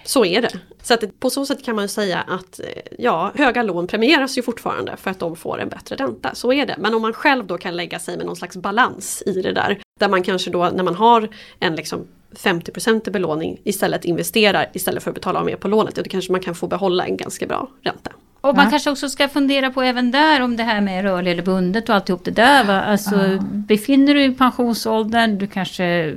Så 0.05 0.25
är 0.25 0.43
det. 0.43 0.51
Så 0.83 0.95
att 0.95 1.21
på 1.21 1.31
så 1.31 1.47
sätt 1.47 1.65
kan 1.65 1.77
man 1.77 1.89
säga 1.89 2.21
att 2.21 2.61
eh, 2.61 2.67
ja, 2.99 3.33
höga 3.35 3.63
lån 3.63 3.87
premieras 3.87 4.39
ju 4.39 4.43
fortfarande 4.43 4.97
för 4.97 5.11
att 5.11 5.19
de 5.19 5.37
får 5.37 5.61
en 5.61 5.69
bättre 5.69 5.97
ränta. 5.97 6.35
Så 6.35 6.53
är 6.53 6.67
det. 6.67 6.77
Men 6.79 6.95
om 6.95 7.03
man 7.03 7.13
själv 7.13 7.47
då 7.47 7.59
kan 7.59 7.77
lägga 7.77 7.99
sig 7.99 8.17
med 8.17 8.27
någon 8.27 8.37
slags 8.37 8.57
balans 8.57 9.23
i 9.27 9.43
det 9.43 9.53
där. 9.53 9.83
Där 10.01 10.09
man 10.09 10.23
kanske 10.23 10.51
då 10.51 10.71
när 10.75 10.85
man 10.85 10.95
har 10.95 11.29
en 11.59 11.77
liksom 11.77 12.07
50 12.37 13.09
i 13.09 13.11
belåning 13.11 13.61
istället 13.65 14.05
investerar 14.05 14.71
istället 14.73 15.03
för 15.03 15.11
att 15.11 15.15
betala 15.15 15.39
av 15.39 15.47
mer 15.47 15.57
på 15.57 15.69
lånet. 15.69 15.95
Då 15.95 16.03
kanske 16.03 16.33
man 16.33 16.41
kan 16.41 16.55
få 16.55 16.67
behålla 16.67 17.07
en 17.07 17.17
ganska 17.17 17.47
bra 17.47 17.69
ränta. 17.83 18.11
Och 18.41 18.57
man 18.57 18.65
ja. 18.65 18.71
kanske 18.71 18.91
också 18.91 19.09
ska 19.09 19.29
fundera 19.29 19.71
på 19.71 19.83
även 19.83 20.11
där 20.11 20.41
om 20.41 20.57
det 20.57 20.63
här 20.63 20.81
med 20.81 21.05
rörlig 21.05 21.33
eller 21.33 21.43
bundet 21.43 21.89
och 21.89 21.95
alltihop 21.95 22.25
det 22.25 22.31
där. 22.31 22.65
Va? 22.65 22.83
Alltså, 22.83 23.27
ja. 23.27 23.39
Befinner 23.53 24.15
du 24.15 24.25
i 24.25 24.35
pensionsåldern, 24.35 25.39
du 25.39 25.47
kanske 25.47 26.15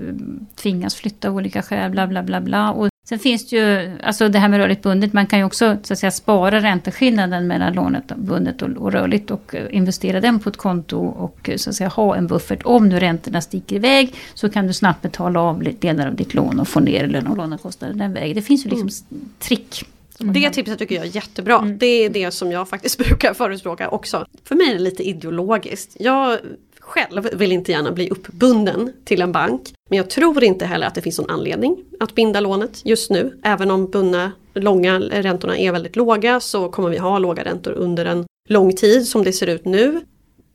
tvingas 0.55 0.95
flytta 0.95 1.29
av 1.29 1.35
olika 1.35 1.61
skäl, 1.61 1.91
bla 1.91 2.07
bla 2.07 2.23
bla 2.23 2.41
bla. 2.41 2.71
Och 2.71 2.91
Sen 3.09 3.19
finns 3.19 3.49
det 3.49 3.55
ju, 3.55 3.97
alltså 4.03 4.29
det 4.29 4.39
här 4.39 4.49
med 4.49 4.59
rörligt 4.59 4.81
bundet, 4.81 5.13
man 5.13 5.27
kan 5.27 5.39
ju 5.39 5.45
också 5.45 5.77
så 5.83 5.93
att 5.93 5.99
säga 5.99 6.11
spara 6.11 6.61
ränteskillnaden 6.61 7.47
mellan 7.47 7.73
lånet 7.73 8.15
bundet 8.15 8.61
och, 8.61 8.69
och 8.69 8.91
rörligt 8.91 9.31
och 9.31 9.55
eh, 9.55 9.75
investera 9.75 10.21
den 10.21 10.39
på 10.39 10.49
ett 10.49 10.57
konto 10.57 10.97
och 10.97 11.49
eh, 11.49 11.57
så 11.57 11.69
att 11.69 11.75
säga 11.75 11.89
ha 11.89 12.15
en 12.15 12.27
buffert. 12.27 12.61
Om 12.63 12.89
nu 12.89 12.99
räntorna 12.99 13.41
sticker 13.41 13.75
iväg 13.75 14.15
så 14.33 14.49
kan 14.49 14.67
du 14.67 14.73
snabbt 14.73 15.01
betala 15.01 15.39
av 15.39 15.63
delar 15.79 16.07
av 16.07 16.15
ditt 16.15 16.33
lån 16.33 16.59
och 16.59 16.67
få 16.67 16.79
ner 16.79 17.07
lön 17.07 17.27
och 17.27 17.37
lånekostnader 17.37 17.93
den 17.93 18.13
vägen. 18.13 18.35
Det 18.35 18.41
finns 18.41 18.65
ju 18.65 18.69
liksom 18.69 18.89
mm. 19.11 19.29
trick. 19.39 19.85
Det 20.23 20.49
tipset 20.49 20.79
tycker 20.79 20.95
jag 20.95 21.05
är 21.05 21.15
jättebra. 21.15 21.59
Mm. 21.59 21.77
Det 21.77 21.85
är 22.05 22.09
det 22.09 22.31
som 22.31 22.51
jag 22.51 22.69
faktiskt 22.69 22.97
brukar 23.07 23.33
förespråka 23.33 23.89
också. 23.89 24.25
För 24.43 24.55
mig 24.55 24.69
är 24.69 24.73
det 24.73 24.79
lite 24.79 25.03
ideologiskt. 25.03 25.97
Jag 25.99 26.39
själv 26.79 27.29
vill 27.33 27.51
inte 27.51 27.71
gärna 27.71 27.91
bli 27.91 28.09
uppbunden 28.09 28.93
till 29.05 29.21
en 29.21 29.31
bank. 29.31 29.61
Men 29.89 29.97
jag 29.97 30.09
tror 30.09 30.43
inte 30.43 30.65
heller 30.65 30.87
att 30.87 30.95
det 30.95 31.01
finns 31.01 31.19
någon 31.19 31.29
anledning 31.29 31.77
att 31.99 32.15
binda 32.15 32.39
lånet 32.39 32.81
just 32.85 33.11
nu. 33.11 33.39
Även 33.43 33.71
om 33.71 33.91
bundna 33.91 34.31
långa 34.53 34.99
räntorna 34.99 35.57
är 35.57 35.71
väldigt 35.71 35.95
låga 35.95 36.39
så 36.39 36.69
kommer 36.69 36.89
vi 36.89 36.97
ha 36.97 37.19
låga 37.19 37.43
räntor 37.43 37.71
under 37.71 38.05
en 38.05 38.25
lång 38.49 38.75
tid 38.75 39.07
som 39.07 39.23
det 39.23 39.33
ser 39.33 39.47
ut 39.47 39.65
nu. 39.65 40.01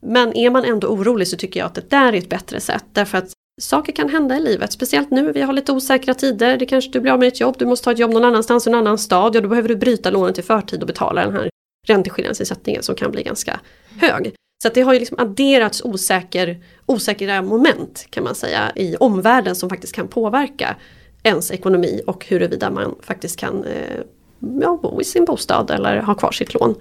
Men 0.01 0.37
är 0.37 0.51
man 0.51 0.65
ändå 0.65 0.89
orolig 0.89 1.29
så 1.29 1.37
tycker 1.37 1.61
jag 1.61 1.67
att 1.67 1.75
det 1.75 1.91
där 1.91 2.13
är 2.13 2.19
ett 2.19 2.29
bättre 2.29 2.61
sätt. 2.61 2.85
Därför 2.93 3.19
att 3.19 3.33
saker 3.61 3.93
kan 3.93 4.09
hända 4.09 4.37
i 4.37 4.41
livet, 4.41 4.73
speciellt 4.73 5.11
nu. 5.11 5.33
Vi 5.33 5.43
har 5.43 5.53
lite 5.53 5.73
osäkra 5.73 6.15
tider. 6.15 6.57
Det 6.57 6.67
kanske 6.67 6.91
du 6.91 7.01
blir 7.01 7.13
av 7.13 7.19
med 7.19 7.29
ett 7.29 7.41
jobb, 7.41 7.57
du 7.59 7.67
måste 7.67 7.85
ta 7.85 7.93
ett 7.93 7.99
jobb 7.99 8.13
någon 8.13 8.25
annanstans 8.25 8.67
i 8.67 8.71
en 8.71 8.75
annan 8.75 8.99
stad. 8.99 9.35
Ja, 9.35 9.41
då 9.41 9.49
behöver 9.49 9.69
du 9.69 9.77
bryta 9.77 10.11
lånet 10.11 10.39
i 10.39 10.43
förtid 10.43 10.81
och 10.81 10.87
betala 10.87 11.25
den 11.25 11.33
här 11.33 11.51
ränteskillnadsersättningen 11.87 12.83
som 12.83 12.95
kan 12.95 13.11
bli 13.11 13.23
ganska 13.23 13.61
hög. 14.01 14.35
Så 14.63 14.69
det 14.69 14.81
har 14.81 14.93
ju 14.93 14.99
liksom 14.99 15.19
adderats 15.19 15.85
osäker, 15.85 16.63
osäkra 16.87 17.43
moment 17.43 18.07
kan 18.11 18.25
man 18.25 18.35
säga 18.35 18.73
i 18.75 18.97
omvärlden 18.97 19.57
som 19.57 19.69
faktiskt 19.69 19.95
kan 19.95 20.09
påverka 20.09 20.77
ens 21.23 21.51
ekonomi 21.51 22.03
och 22.07 22.27
huruvida 22.27 22.71
man 22.71 22.95
faktiskt 23.01 23.39
kan 23.39 23.65
eh, 23.65 24.01
ja, 24.61 24.79
bo 24.83 25.01
i 25.01 25.05
sin 25.05 25.25
bostad 25.25 25.71
eller 25.71 25.97
ha 25.97 26.15
kvar 26.15 26.33
sitt 26.33 26.55
lån. 26.55 26.75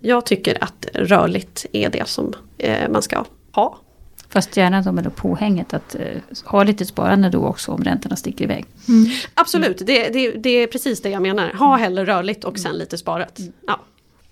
Jag 0.00 0.26
tycker 0.26 0.64
att 0.64 0.86
rörligt 0.94 1.66
är 1.72 1.88
det 1.88 2.08
som 2.08 2.32
eh, 2.58 2.90
man 2.90 3.02
ska 3.02 3.24
ha. 3.52 3.78
Fast 4.36 4.56
gärna 4.56 4.82
då 4.82 4.92
med 4.92 5.04
det 5.04 5.10
påhänget 5.10 5.74
att 5.74 5.94
eh, 5.94 6.00
ha 6.44 6.62
lite 6.62 6.84
sparande 6.84 7.30
då 7.30 7.46
också 7.46 7.72
om 7.72 7.84
räntorna 7.84 8.16
sticker 8.16 8.44
iväg. 8.44 8.64
Mm. 8.88 9.10
Absolut, 9.34 9.78
det, 9.86 10.08
det, 10.08 10.30
det, 10.30 10.50
är 10.50 10.66
precis 10.66 11.02
det 11.02 11.10
jag 11.10 11.22
menar. 11.22 11.52
Ha 11.52 11.76
hellre 11.76 12.04
rörligt 12.04 12.44
och 12.44 12.58
sen 12.58 12.78
lite 12.78 12.98
sparat. 12.98 13.38
Ja. 13.66 13.80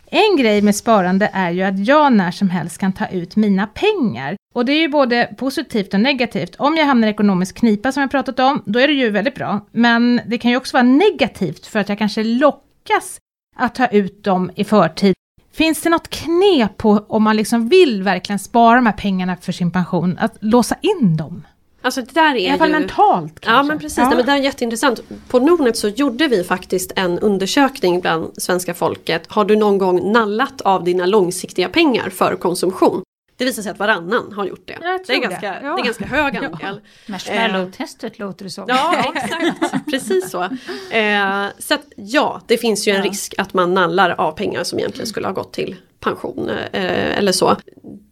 En 0.07 0.37
grej 0.37 0.63
med 0.63 0.77
sparande 0.77 1.31
är 1.33 1.51
ju 1.51 1.63
att 1.63 1.87
jag 1.87 2.13
när 2.13 2.31
som 2.31 2.51
helst 2.51 2.79
kan 2.79 2.93
ta 2.93 3.07
ut 3.07 3.37
mina 3.37 3.67
pengar. 3.67 4.37
Och 4.55 4.65
det 4.65 4.73
är 4.73 4.81
ju 4.81 4.89
både 4.89 5.35
positivt 5.39 5.95
och 5.95 6.01
negativt. 6.01 6.57
Om 6.59 6.77
jag 6.77 6.87
hamnar 6.87 7.09
i 7.09 7.11
ekonomisk 7.11 7.57
knipa 7.57 7.93
som 7.93 8.01
jag 8.01 8.11
pratat 8.11 8.39
om, 8.39 8.63
då 8.67 8.79
är 8.79 8.89
det 8.89 8.95
ju 8.95 9.11
väldigt 9.11 9.35
bra. 9.35 9.67
Men 9.73 10.21
det 10.27 10.39
kan 10.39 10.51
ju 10.51 10.57
också 10.57 10.77
vara 10.77 10.83
negativt 10.83 11.67
för 11.67 11.81
att 11.81 11.89
jag 11.89 11.99
kanske 11.99 12.25
lockas 12.25 13.19
att 13.57 13.75
ta 13.75 13.87
ut 13.87 14.25
dem 14.25 14.51
i 14.55 14.65
förtid. 14.65 15.15
Finns 15.55 15.83
det 15.83 15.91
något 15.91 16.09
knep 16.09 16.77
på 16.77 17.05
om 17.09 17.23
man 17.23 17.37
liksom 17.37 17.69
vill 17.69 18.03
verkligen 18.03 18.39
spara 18.39 18.77
de 18.77 18.87
här 18.87 18.93
pengarna 18.93 19.37
för 19.37 19.53
sin 19.53 19.71
pension, 19.71 20.19
att 20.21 20.37
låsa 20.41 20.77
in 20.81 21.17
dem? 21.17 21.47
Alltså 21.83 22.01
det 22.01 22.15
där 22.15 22.35
är 22.35 22.39
I 22.39 22.49
alla 22.49 22.59
fall 22.59 22.69
ju... 22.69 22.79
mentalt 22.79 23.41
kanske? 23.41 23.59
Ja 23.59 23.63
men 23.63 23.79
precis, 23.79 23.99
Ja. 23.99 24.09
Nej, 24.09 24.17
men 24.17 24.27
det 24.27 24.33
är 24.33 24.37
jätteintressant. 24.37 25.01
På 25.29 25.39
Nordnet 25.39 25.77
så 25.77 25.89
gjorde 25.89 26.29
vi 26.29 26.45
faktiskt 26.45 26.93
en 26.97 27.19
undersökning 27.19 28.01
bland 28.01 28.43
svenska 28.43 28.75
folket. 28.75 29.27
Har 29.29 29.45
du 29.45 29.57
någon 29.57 29.79
gång 29.79 30.13
nallat 30.13 30.61
av 30.61 30.85
dina 30.85 31.07
långsiktiga 31.07 31.69
pengar 31.69 32.11
för 32.11 32.37
konsumtion? 32.37 33.03
Det 33.37 33.45
visar 33.45 33.63
sig 33.63 33.73
att 33.73 33.79
varannan 33.79 34.33
har 34.33 34.45
gjort 34.47 34.69
det. 34.69 34.79
Det, 35.07 35.13
är 35.13 35.21
ganska, 35.21 35.51
det. 35.51 35.59
det 35.61 35.67
Ja. 35.67 35.79
är 35.79 35.85
ganska 35.85 36.05
hög 36.07 36.37
andel. 36.45 36.81
Marshmallow-testet 37.07 38.19
låter 38.19 38.45
det 38.45 38.51
som. 38.51 38.65
Ja, 38.69 39.13
exakt. 39.15 39.91
Precis 39.91 40.31
så. 40.31 40.43
Eh, 40.91 41.47
så 41.59 41.75
att, 41.75 41.85
ja, 41.97 42.41
det 42.47 42.57
finns 42.59 42.89
ju 42.89 42.93
en 42.93 43.05
Ja. 43.05 43.11
risk 43.11 43.35
att 43.39 43.55
man 43.55 43.75
nallar 43.75 44.11
av 44.11 44.33
pengar 44.33 44.65
som 44.65 44.79
egentligen 44.79 45.07
skulle 45.07 45.27
ha 45.27 45.33
gått 45.35 45.53
till 45.53 45.77
pension 46.01 46.49
eh, 46.73 47.19
eller 47.19 47.33
så. 47.33 47.57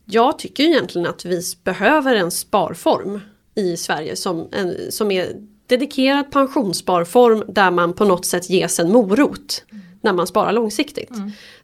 Jag 0.04 0.38
tycker 0.38 0.64
egentligen 0.64 1.06
att 1.08 1.24
vi 1.24 1.42
behöver 1.64 2.14
en 2.14 2.30
sparform 2.30 3.20
i 3.54 3.76
Sverige 3.76 4.16
som, 4.16 4.48
en, 4.52 4.76
som 4.92 5.10
är 5.10 5.28
dedikerad 5.66 6.30
pensionssparform 6.30 7.44
där 7.48 7.70
man 7.70 7.92
på 7.92 8.04
något 8.04 8.26
sätt 8.26 8.50
ges 8.50 8.80
en 8.80 8.92
morot 8.92 9.64
när 10.02 10.12
man 10.12 10.26
sparar 10.26 10.52
långsiktigt. 10.52 11.10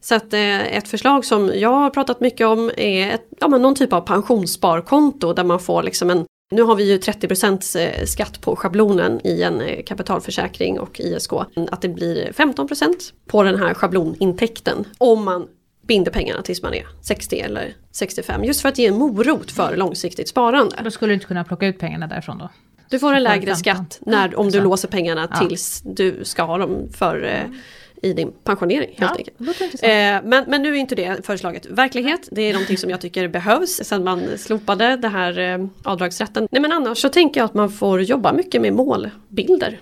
Så 0.00 0.14
att 0.14 0.32
eh, 0.32 0.76
ett 0.76 0.88
förslag 0.88 1.24
som 1.24 1.52
jag 1.54 1.70
har 1.70 1.90
pratat 1.90 2.20
mycket 2.20 2.46
om 2.46 2.70
är 2.76 3.14
ett, 3.14 3.26
ja, 3.40 3.48
men 3.48 3.62
någon 3.62 3.74
typ 3.74 3.92
av 3.92 4.00
pensionssparkonto 4.00 5.32
där 5.32 5.44
man 5.44 5.60
får 5.60 5.82
liksom 5.82 6.10
en 6.10 6.24
nu 6.50 6.62
har 6.62 6.76
vi 6.76 6.90
ju 6.90 6.98
30 6.98 7.78
eh, 7.78 8.04
skatt 8.04 8.40
på 8.40 8.56
schablonen 8.56 9.20
i 9.26 9.42
en 9.42 9.60
eh, 9.60 9.82
kapitalförsäkring 9.82 10.80
och 10.80 11.00
ISK. 11.00 11.32
Att 11.70 11.82
det 11.82 11.88
blir 11.88 12.32
15% 12.32 13.12
på 13.26 13.42
den 13.42 13.58
här 13.58 13.74
schablonintäkten 13.74 14.84
om 14.98 15.24
man 15.24 15.46
binder 15.86 16.12
pengarna 16.12 16.42
tills 16.42 16.62
man 16.62 16.74
är 16.74 16.86
60 17.02 17.40
eller 17.40 17.74
65. 17.92 18.44
Just 18.44 18.60
för 18.60 18.68
att 18.68 18.78
ge 18.78 18.86
en 18.86 18.94
morot 18.98 19.50
för 19.50 19.76
långsiktigt 19.76 20.28
sparande. 20.28 20.76
Då 20.84 20.90
skulle 20.90 21.10
du 21.10 21.14
inte 21.14 21.26
kunna 21.26 21.44
plocka 21.44 21.66
ut 21.66 21.78
pengarna 21.78 22.06
därifrån 22.06 22.38
då? 22.38 22.48
Du 22.90 22.98
får 22.98 23.12
en 23.12 23.22
lägre 23.22 23.54
15. 23.54 23.56
skatt 23.56 23.98
när, 24.00 24.38
om 24.38 24.50
du 24.50 24.60
låser 24.60 24.88
pengarna 24.88 25.28
Ja. 25.30 25.48
tills 25.48 25.82
du 25.84 26.24
ska 26.24 26.42
ha 26.42 26.58
dem 26.58 26.88
för, 26.92 27.24
eh, 27.24 27.54
i 28.02 28.12
din 28.12 28.32
pensionering 28.44 28.94
helt 28.96 29.16
enkelt. 29.16 29.36
låter 29.40 29.64
intressant. 29.64 30.24
Eh, 30.24 30.28
men, 30.30 30.44
men 30.48 30.62
nu 30.62 30.68
är 30.72 30.74
inte 30.78 30.94
det 30.94 31.26
förslaget 31.26 31.66
verklighet. 31.66 32.28
Det 32.32 32.42
är 32.42 32.52
någonting 32.52 32.78
som 32.78 32.90
jag 32.90 33.00
tycker 33.00 33.28
behövs 33.28 33.70
sedan 33.84 34.04
man 34.04 34.38
slopade 34.38 34.96
det 34.96 35.08
här 35.08 35.38
eh, 35.38 35.66
avdragsrätten. 35.82 36.48
Nej 36.50 36.62
men 36.62 36.72
annars 36.72 36.98
så 36.98 37.08
tänker 37.08 37.40
jag 37.40 37.44
att 37.44 37.54
man 37.54 37.70
får 37.70 38.02
jobba 38.02 38.32
mycket 38.32 38.60
med 38.62 38.72
målbilder. 38.72 39.80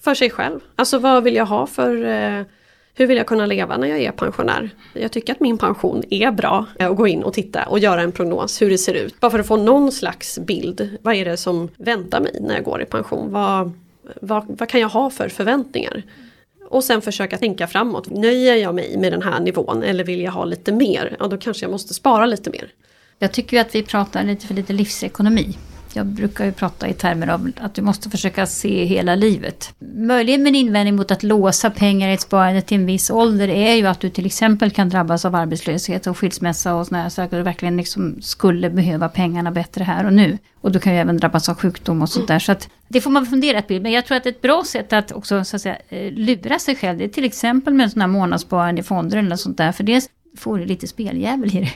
För 0.00 0.14
sig 0.14 0.30
själv. 0.30 0.60
Alltså 0.76 0.98
vad 0.98 1.22
vill 1.24 1.34
jag 1.36 1.46
ha 1.46 1.66
för 1.66 2.04
eh, 2.04 2.42
hur 2.94 3.06
vill 3.06 3.16
jag 3.16 3.26
kunna 3.26 3.46
leva 3.46 3.76
när 3.76 3.88
jag 3.88 4.00
är 4.00 4.12
pensionär? 4.12 4.70
Jag 4.94 5.12
tycker 5.12 5.32
att 5.32 5.40
min 5.40 5.58
pension 5.58 6.02
är 6.10 6.30
bra. 6.30 6.66
eh, 6.78 6.90
Att 6.90 6.96
gå 6.96 7.06
in 7.06 7.22
och 7.22 7.32
titta 7.32 7.64
och 7.64 7.78
göra 7.78 8.02
en 8.02 8.12
prognos 8.12 8.62
hur 8.62 8.70
det 8.70 8.78
ser 8.78 8.94
ut. 8.94 9.20
Bara 9.20 9.30
för 9.30 9.38
att 9.38 9.46
få 9.46 9.56
någon 9.56 9.92
slags 9.92 10.38
bild. 10.38 10.96
Vad 11.02 11.14
är 11.14 11.24
det 11.24 11.36
som 11.36 11.68
väntar 11.76 12.20
mig 12.20 12.36
när 12.40 12.54
jag 12.54 12.64
går 12.64 12.82
i 12.82 12.84
pension? 12.84 13.32
Vad, 13.32 13.72
vad, 14.20 14.44
vad 14.58 14.68
kan 14.68 14.80
jag 14.80 14.88
ha 14.88 15.10
för 15.10 15.28
förväntningar? 15.28 16.02
Och 16.72 16.84
sen 16.84 17.02
försöka 17.02 17.38
tänka 17.38 17.66
framåt. 17.66 18.10
Nöjer 18.10 18.56
jag 18.56 18.74
mig 18.74 18.96
med 18.96 19.12
den 19.12 19.22
här 19.22 19.40
nivån 19.40 19.82
eller 19.82 20.04
vill 20.04 20.20
jag 20.20 20.32
ha 20.32 20.44
lite 20.44 20.72
mer? 20.72 21.16
Ja 21.20 21.26
då 21.26 21.36
kanske 21.36 21.64
jag 21.64 21.70
måste 21.70 21.94
spara 21.94 22.26
lite 22.26 22.50
mer. 22.50 22.68
Jag 23.18 23.32
tycker 23.32 23.56
ju 23.56 23.60
att 23.60 23.74
vi 23.74 23.82
pratar 23.82 24.24
lite 24.24 24.46
för 24.46 24.54
lite 24.54 24.72
livsekonomi. 24.72 25.56
Jag 25.94 26.06
brukar 26.06 26.44
ju 26.44 26.52
prata 26.52 26.88
i 26.88 26.92
termer 26.92 27.28
av 27.28 27.50
att 27.60 27.74
du 27.74 27.82
måste 27.82 28.10
försöka 28.10 28.46
se 28.46 28.84
hela 28.84 29.14
livet. 29.14 29.74
Möjligen 29.96 30.42
min 30.42 30.54
invändning 30.54 30.96
mot 30.96 31.10
att 31.10 31.22
låsa 31.22 31.70
pengar 31.70 32.08
i 32.08 32.14
ett 32.14 32.20
sparande 32.20 32.62
till 32.62 32.76
en 32.76 32.86
viss 32.86 33.10
ålder 33.10 33.48
är 33.48 33.74
ju 33.74 33.86
att 33.86 34.00
du 34.00 34.10
till 34.10 34.26
exempel 34.26 34.70
kan 34.70 34.88
drabbas 34.88 35.24
av 35.24 35.34
arbetslöshet 35.34 36.06
och 36.06 36.18
skilsmässa 36.18 36.74
och 36.74 36.86
sådana 36.86 37.10
saker 37.10 37.40
och 37.40 37.46
verkligen 37.46 37.76
liksom 37.76 38.22
skulle 38.22 38.70
behöva 38.70 39.08
pengarna 39.08 39.50
bättre 39.50 39.84
här 39.84 40.06
och 40.06 40.12
nu. 40.12 40.38
Och 40.60 40.72
du 40.72 40.78
kan 40.78 40.94
ju 40.94 40.98
även 40.98 41.16
drabbas 41.16 41.48
av 41.48 41.54
sjukdom 41.54 42.02
och 42.02 42.08
sånt 42.08 42.28
där. 42.28 42.38
Så 42.38 42.52
att 42.52 42.68
det 42.92 43.00
får 43.00 43.10
man 43.10 43.26
fundera 43.26 43.62
på. 43.62 43.72
Men 43.74 43.92
jag 43.92 44.06
tror 44.06 44.16
att 44.16 44.26
ett 44.26 44.40
bra 44.40 44.64
sätt 44.64 44.92
att 44.92 45.12
också 45.12 45.44
så 45.44 45.56
att 45.56 45.62
säga, 45.62 45.78
eh, 45.88 46.12
lura 46.12 46.58
sig 46.58 46.76
själv 46.76 46.98
det 46.98 47.04
är 47.04 47.08
till 47.08 47.24
exempel 47.24 47.74
med 47.74 47.84
en 47.84 47.90
sån 47.90 48.00
här 48.00 48.08
månadssparande 48.08 48.80
i 48.80 48.84
fonder 48.84 49.18
eller 49.18 49.28
något 49.28 49.40
sånt 49.40 49.58
där. 49.58 49.72
För 49.72 49.84
det 49.84 50.08
får 50.38 50.58
du 50.58 50.64
lite 50.64 50.86
speldjävul 50.86 51.56
i 51.56 51.60
det. 51.60 51.72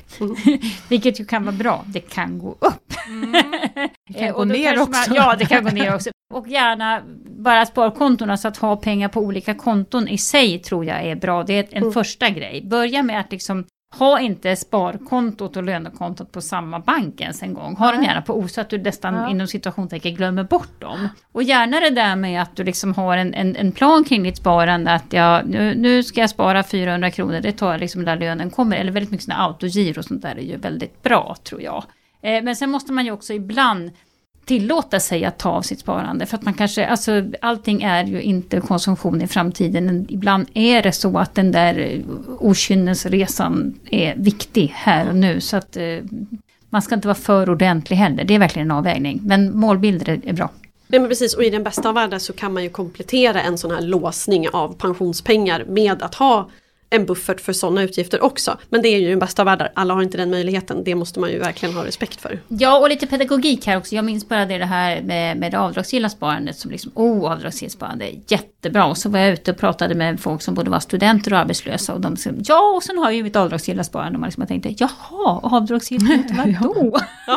Vilket 0.89 1.21
ju 1.21 1.25
kan 1.25 1.45
vara 1.45 1.57
bra. 1.57 1.85
Det 1.87 2.01
kan 2.01 2.39
gå 2.39 2.51
upp. 2.51 2.95
Det 4.09 4.15
kan 4.19 4.29
Eh, 4.29 4.33
gå 4.33 4.39
och 4.39 4.47
då 4.47 4.55
ner 4.55 4.81
också. 4.81 5.11
Man, 5.11 5.17
ja, 5.17 5.37
det 5.39 5.47
kan 5.47 5.65
gå 5.65 5.71
ner 5.73 5.95
också. 5.95 6.11
Och 6.35 6.49
gärna 6.49 7.03
bara 7.39 7.67
sparkontona 7.67 8.37
så 8.37 8.49
att 8.49 8.57
ha 8.57 8.77
pengar 8.77 9.09
på 9.09 9.21
olika 9.21 9.55
konton 9.55 10.09
i 10.09 10.19
sig 10.19 10.59
tror 10.59 10.85
jag 10.85 11.05
är 11.05 11.17
bra. 11.17 11.43
Det 11.43 11.59
är 11.59 11.67
en 11.71 11.93
första 11.93 12.31
grej. 12.31 12.63
Börja 12.63 13.03
med 13.03 13.21
att 13.21 13.33
liksom 13.33 13.65
ha 13.99 14.21
inte 14.21 14.57
sparkontot 14.57 15.57
och 15.57 15.63
lönekontot 15.63 16.33
på 16.33 16.41
samma 16.41 16.79
bank 16.79 17.21
ens 17.21 17.43
en 17.43 17.55
gång. 17.55 17.77
Ha 17.77 17.93
dem 17.93 18.03
gärna 18.03 18.23
på 18.23 18.39
O 18.39 18.49
så 18.49 18.61
att 18.61 18.71
du 18.71 18.79
nästan 18.79 19.15
Ja. 19.15 19.31
inom 19.31 19.47
situationstecken 19.47 20.15
glömmer 20.15 20.45
bort 20.45 20.81
dem. 20.81 21.09
Och 21.33 21.43
gärna 21.43 21.81
det 21.81 21.91
där 21.91 22.17
med 22.17 22.43
att 22.43 22.57
du 22.57 22.65
liksom 22.65 22.95
har 22.95 23.17
en, 23.17 23.35
en, 23.35 23.57
en 23.57 23.73
plan 23.73 24.05
kring 24.05 24.23
ditt 24.23 24.37
sparande. 24.37 24.91
Att 24.93 25.13
jag, 25.13 25.47
nu, 25.49 25.75
nu 25.75 26.03
ska 26.03 26.21
jag 26.21 26.31
spara 26.31 26.63
400 26.63 27.11
kronor, 27.11 27.41
det 27.41 27.53
tar 27.53 27.71
jag 27.71 27.81
liksom 27.81 28.05
där 28.05 28.17
lönen 28.17 28.51
kommer. 28.51 28.77
Eller 28.77 28.93
väldigt 28.93 29.11
mycket 29.11 29.25
sådana 29.25 29.43
autogiro 29.45 29.99
och 29.99 30.05
sånt 30.05 30.23
där 30.23 30.37
är 30.37 30.43
ju 30.43 30.57
väldigt 30.57 31.03
bra 31.03 31.37
tror 31.45 31.63
jag. 31.63 31.85
Eh, 32.23 32.43
men 32.43 32.57
sen 32.57 32.71
måste 32.71 32.93
man 32.93 33.05
ju 33.05 33.11
också 33.13 33.33
ibland 33.33 33.91
tillåta 34.47 35.01
sig 35.01 35.25
att 35.25 35.39
ta 35.39 35.51
av 35.51 35.63
sitt 35.63 35.81
sparande. 35.81 36.27
För 36.27 36.37
att 36.37 36.43
man 36.43 36.55
kanske, 36.55 36.87
alltså 36.87 37.25
allting 37.41 37.83
är 37.83 38.05
ju 38.05 38.23
inte 38.23 38.61
konsumtion 38.61 39.23
i 39.23 39.27
framtiden. 39.27 40.07
Ibland 40.09 40.47
är 40.55 40.83
det 40.83 40.93
så 40.93 41.19
att 41.19 41.35
den 41.35 41.53
där 41.53 41.79
eh, 41.79 42.01
okynnesresan 42.39 43.75
är 43.91 44.15
viktig 44.17 44.73
här 44.77 45.09
och 45.09 45.17
nu. 45.17 45.41
Så 45.41 45.57
att 45.57 45.77
eh, 45.77 45.99
man 46.71 46.83
ska 46.83 46.95
inte 46.95 47.09
vara 47.09 47.15
för 47.15 47.51
ordentlig 47.51 47.97
heller. 47.97 48.25
Det 48.25 48.35
är 48.35 48.39
verkligen 48.39 48.71
en 48.71 48.77
avvägning. 48.77 49.21
Men 49.23 49.59
målbilder 49.59 50.09
är, 50.09 50.29
är 50.29 50.33
bra. 50.33 50.51
Nej 50.89 51.01
men 51.01 51.09
precis 51.09 51.35
och 51.35 51.45
i 51.45 51.51
den 51.51 51.63
bästa 51.63 51.89
av 51.89 51.95
världar 51.95 52.19
så 52.19 52.33
kan 52.33 52.53
man 52.53 52.63
ju 52.63 52.69
komplettera 52.69 53.43
en 53.43 53.59
sån 53.59 53.71
här 53.71 53.81
låsning 53.81 54.49
av 54.49 54.75
pensionspengar 54.75 55.65
med 55.69 56.03
att 56.03 56.15
ha 56.15 56.51
en 56.91 57.07
buffert 57.07 57.41
för 57.41 57.53
sådana 57.53 57.83
utgifter 57.83 58.23
också. 58.25 58.57
Men 58.69 58.83
det 58.83 58.89
är 58.89 58.99
ju 58.99 59.09
den 59.11 59.19
bästa 59.19 59.43
av 59.43 59.47
världar, 59.47 59.73
alla 59.75 59.95
har 59.95 60.03
inte 60.03 60.17
den 60.19 60.31
möjligheten. 60.31 60.85
Det 60.85 60.95
måste 60.95 61.21
man 61.21 61.31
ju 61.31 61.39
verkligen 61.39 61.75
ha 61.75 61.85
respekt 61.85 62.21
för. 62.21 62.39
Ja, 62.49 62.79
och 62.79 62.89
lite 62.89 63.07
pedagogik 63.07 63.67
här 63.67 63.77
också. 63.77 63.95
Jag 63.95 64.05
minns 64.05 64.29
bara 64.29 64.47
det 64.47 64.65
här 64.65 65.03
med, 65.03 65.37
med 65.37 65.53
det 65.53 65.59
avdragsgilla 65.59 66.09
sparandet 66.09 66.57
som 66.57 66.71
liksom, 66.71 66.93
oh, 66.95 67.33
avdragsgillt 67.33 67.73
sparande 67.73 68.05
är 68.05 68.15
jättebra. 68.29 68.87
Och 68.87 68.99
så 68.99 69.09
var 69.09 69.19
jag 69.19 69.33
ute 69.33 69.51
och 69.51 69.59
pratade 69.59 69.95
med 69.95 70.21
folk 70.21 70.43
som 70.43 70.55
både 70.55 70.71
var 70.71 70.81
studenter 70.81 71.33
och 71.33 71.39
arbetslösa 71.39 71.95
och 71.95 72.01
de 72.01 72.17
sa, 72.17 72.31
ja, 72.45 72.73
och 72.77 72.83
sen 72.83 72.99
har 72.99 73.05
jag 73.05 73.15
ju 73.15 73.23
mitt 73.23 73.37
avdragsgilla 73.37 73.85
sparande. 73.85 74.17
Och 74.17 74.21
man 74.21 74.29
liksom 74.29 74.47
tänkte, 74.47 74.75
jaha, 74.79 75.41
avdragsgillt 75.43 76.03
mot 76.03 76.27
vadå? 76.31 76.99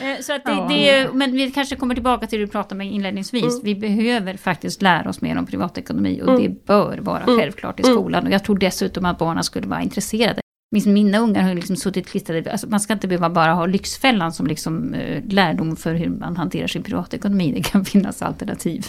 Eh, 0.00 0.20
så 0.20 0.32
att 0.32 0.44
det, 0.44 0.52
Ja. 0.52 0.66
det, 0.68 1.08
men 1.14 1.32
vi 1.32 1.50
kanske 1.50 1.76
kommer 1.76 1.94
tillbaka 1.94 2.26
till 2.26 2.38
det 2.38 2.44
du 2.46 2.50
pratade 2.52 2.74
med 2.74 2.86
inledningsvis. 2.92 3.44
Mm. 3.44 3.60
Vi 3.64 3.74
behöver 3.74 4.36
faktiskt 4.36 4.82
lära 4.82 5.10
oss 5.10 5.20
mer 5.20 5.38
om 5.38 5.46
privatekonomi 5.46 6.22
och 6.22 6.28
Mm. 6.28 6.42
det 6.42 6.64
bör 6.66 6.98
vara 6.98 7.22
Mm. 7.22 7.38
självklart 7.38 7.80
i. 7.80 7.82
skolan. 7.92 8.26
Och 8.26 8.32
jag 8.32 8.44
tror 8.44 8.58
dessutom 8.58 9.04
att 9.04 9.18
barnen 9.18 9.44
skulle 9.44 9.66
vara 9.66 9.82
intresserade. 9.82 10.40
Mina 10.70 11.18
ungar 11.18 11.42
har 11.42 11.54
liksom 11.54 11.76
suttit 11.76 12.06
klistrade, 12.06 12.52
alltså 12.52 12.66
man 12.66 12.80
ska 12.80 12.92
inte 12.92 13.08
behöva 13.08 13.30
bara 13.30 13.52
ha 13.52 13.66
Lyxfällan 13.66 14.32
som 14.32 14.46
liksom, 14.46 14.94
eh, 14.94 15.22
lärdom 15.28 15.76
för 15.76 15.94
hur 15.94 16.08
man 16.08 16.36
hanterar 16.36 16.66
sin 16.66 16.82
privatekonomi. 16.82 17.52
Det 17.52 17.62
kan 17.62 17.84
finnas 17.92 18.22
alternativ. 18.22 18.86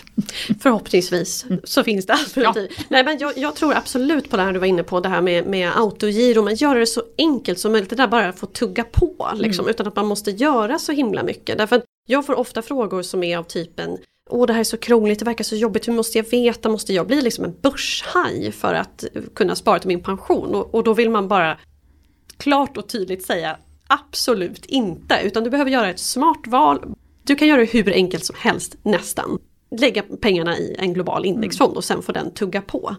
Förhoppningsvis 0.60 1.46
så 1.64 1.84
finns 1.84 2.06
det 2.06 2.14
alternativ. 2.14 2.70
Nej 2.90 3.04
men 3.04 3.18
jag, 3.18 3.38
jag 3.38 3.56
tror 3.56 3.74
absolut 3.74 4.30
på 4.30 4.38
det 4.38 4.44
här 4.44 4.54
du 4.54 4.60
var 4.60 4.68
inne 4.68 4.84
på, 4.84 5.00
det 5.00 5.10
här 5.10 5.22
med, 5.22 5.46
med 5.46 5.72
autogiro. 5.78 6.42
Men 6.42 6.56
göra 6.56 6.80
det 6.80 6.86
så 6.86 7.02
enkelt 7.18 7.60
som 7.60 7.72
möjligt, 7.72 7.90
det 7.90 7.96
där 7.96 8.08
bara 8.08 8.30
att 8.30 8.40
få 8.40 8.46
tugga 8.46 8.84
på. 8.84 9.30
Liksom, 9.36 9.68
Utan 9.68 9.88
att 9.88 9.96
man 9.96 10.08
måste 10.08 10.32
göra 10.32 10.80
så 10.80 10.92
himla 10.92 11.24
mycket. 11.24 11.58
Därför 11.58 11.82
jag 12.08 12.26
får 12.26 12.36
ofta 12.36 12.62
frågor 12.62 13.02
som 13.02 13.24
är 13.24 13.38
av 13.38 13.44
typen 13.44 13.98
Åh 14.30 14.48
det 14.48 14.54
här 14.54 14.60
är 14.60 14.64
så 14.64 14.78
krångligt, 14.78 15.20
det 15.20 15.26
verkar 15.26 15.44
så 15.44 15.56
jobbigt, 15.56 15.88
hur 15.88 15.94
måste 15.94 16.18
jag 16.18 16.30
veta? 16.30 16.70
Måste 16.70 16.94
jag 16.94 17.08
bli 17.08 17.22
liksom 17.22 17.46
en 17.46 17.56
börshaj 17.62 18.52
för 18.52 18.74
att 18.74 19.04
kunna 19.36 19.56
spara 19.56 19.80
till 19.80 19.88
min 19.88 20.04
pension? 20.04 20.56
Och, 20.56 20.76
och 20.76 20.84
då 20.84 20.94
vill 20.94 21.10
man 21.10 21.28
bara 21.28 21.58
klart 22.38 22.78
och 22.78 22.90
tydligt 22.90 23.26
säga 23.26 23.58
absolut 23.88 24.66
inte. 24.66 25.20
Utan 25.24 25.44
du 25.44 25.50
behöver 25.50 25.72
göra 25.72 25.90
ett 25.90 26.00
smart 26.00 26.48
val. 26.48 26.94
Du 27.24 27.36
kan 27.36 27.48
göra 27.48 27.60
det 27.60 27.66
hur 27.66 27.94
enkelt 27.94 28.26
som 28.26 28.36
helst 28.40 28.76
nästan. 28.84 29.40
Lägga 29.80 30.04
pengarna 30.22 30.58
i 30.58 30.76
en 30.80 30.94
global 30.94 31.26
indexfond 31.26 31.78
och 31.78 31.84
sen 31.84 32.02
får 32.02 32.14
den 32.14 32.32
tugga 32.32 32.62
på. 32.62 32.96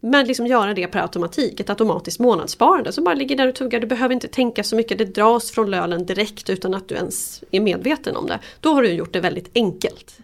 Men 0.00 0.26
liksom 0.26 0.46
göra 0.46 0.74
det 0.74 0.86
per 0.86 1.00
automatik, 1.00 1.60
ett 1.60 1.70
automatiskt 1.70 2.20
månadssparande 2.20 2.92
som 2.92 3.04
bara 3.04 3.14
ligger 3.14 3.36
där 3.36 3.48
och 3.48 3.54
tuggar. 3.54 3.80
Du 3.80 3.86
behöver 3.86 4.14
inte 4.14 4.28
tänka 4.28 4.64
så 4.64 4.76
mycket, 4.76 4.98
det 4.98 5.04
dras 5.04 5.50
från 5.50 5.70
lönen 5.70 6.06
direkt 6.06 6.50
utan 6.50 6.74
att 6.74 6.88
du 6.88 6.94
ens 6.94 7.44
är 7.50 7.60
medveten 7.60 8.16
om 8.16 8.26
det. 8.26 8.38
Då 8.60 8.74
har 8.74 8.82
du 8.82 8.92
gjort 8.92 9.12
det 9.12 9.20
väldigt 9.20 9.50
enkelt. 9.54 10.20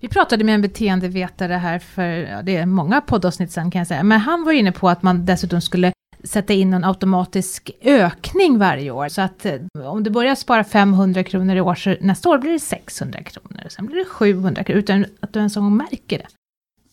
Vi 0.00 0.08
pratade 0.08 0.44
med 0.44 0.54
en 0.54 0.62
beteendevetare 0.62 1.52
här 1.52 1.78
för, 1.78 2.42
det 2.42 2.56
är 2.56 2.66
många 2.66 3.00
poddavsnitt 3.00 3.52
sedan 3.52 3.70
kan 3.70 3.78
jag 3.78 3.88
säga, 3.88 4.02
men 4.02 4.20
han 4.20 4.44
var 4.44 4.52
inne 4.52 4.72
på 4.72 4.88
att 4.88 5.02
man 5.02 5.24
dessutom 5.26 5.60
skulle 5.60 5.92
sätta 6.24 6.52
in 6.52 6.74
en 6.74 6.84
automatisk 6.84 7.70
ökning 7.82 8.58
varje 8.58 8.90
år. 8.90 9.08
Så 9.08 9.20
att 9.22 9.46
eh, 9.46 9.54
om 9.84 10.02
du 10.02 10.10
börjar 10.10 10.34
spara 10.34 10.64
500 10.64 11.24
kronor 11.24 11.56
i 11.56 11.60
år, 11.60 11.74
så 11.74 11.96
nästa 12.00 12.28
år 12.28 12.38
blir 12.38 12.52
det 12.52 12.58
600 12.58 13.22
kronor, 13.22 13.62
sen 13.68 13.86
blir 13.86 13.96
det 13.96 14.04
700 14.04 14.64
kronor, 14.64 14.78
utan 14.78 15.06
att 15.20 15.32
du 15.32 15.38
ens 15.38 15.56
en 15.56 15.62
gång 15.62 15.76
märker 15.76 16.18
det. 16.18 16.26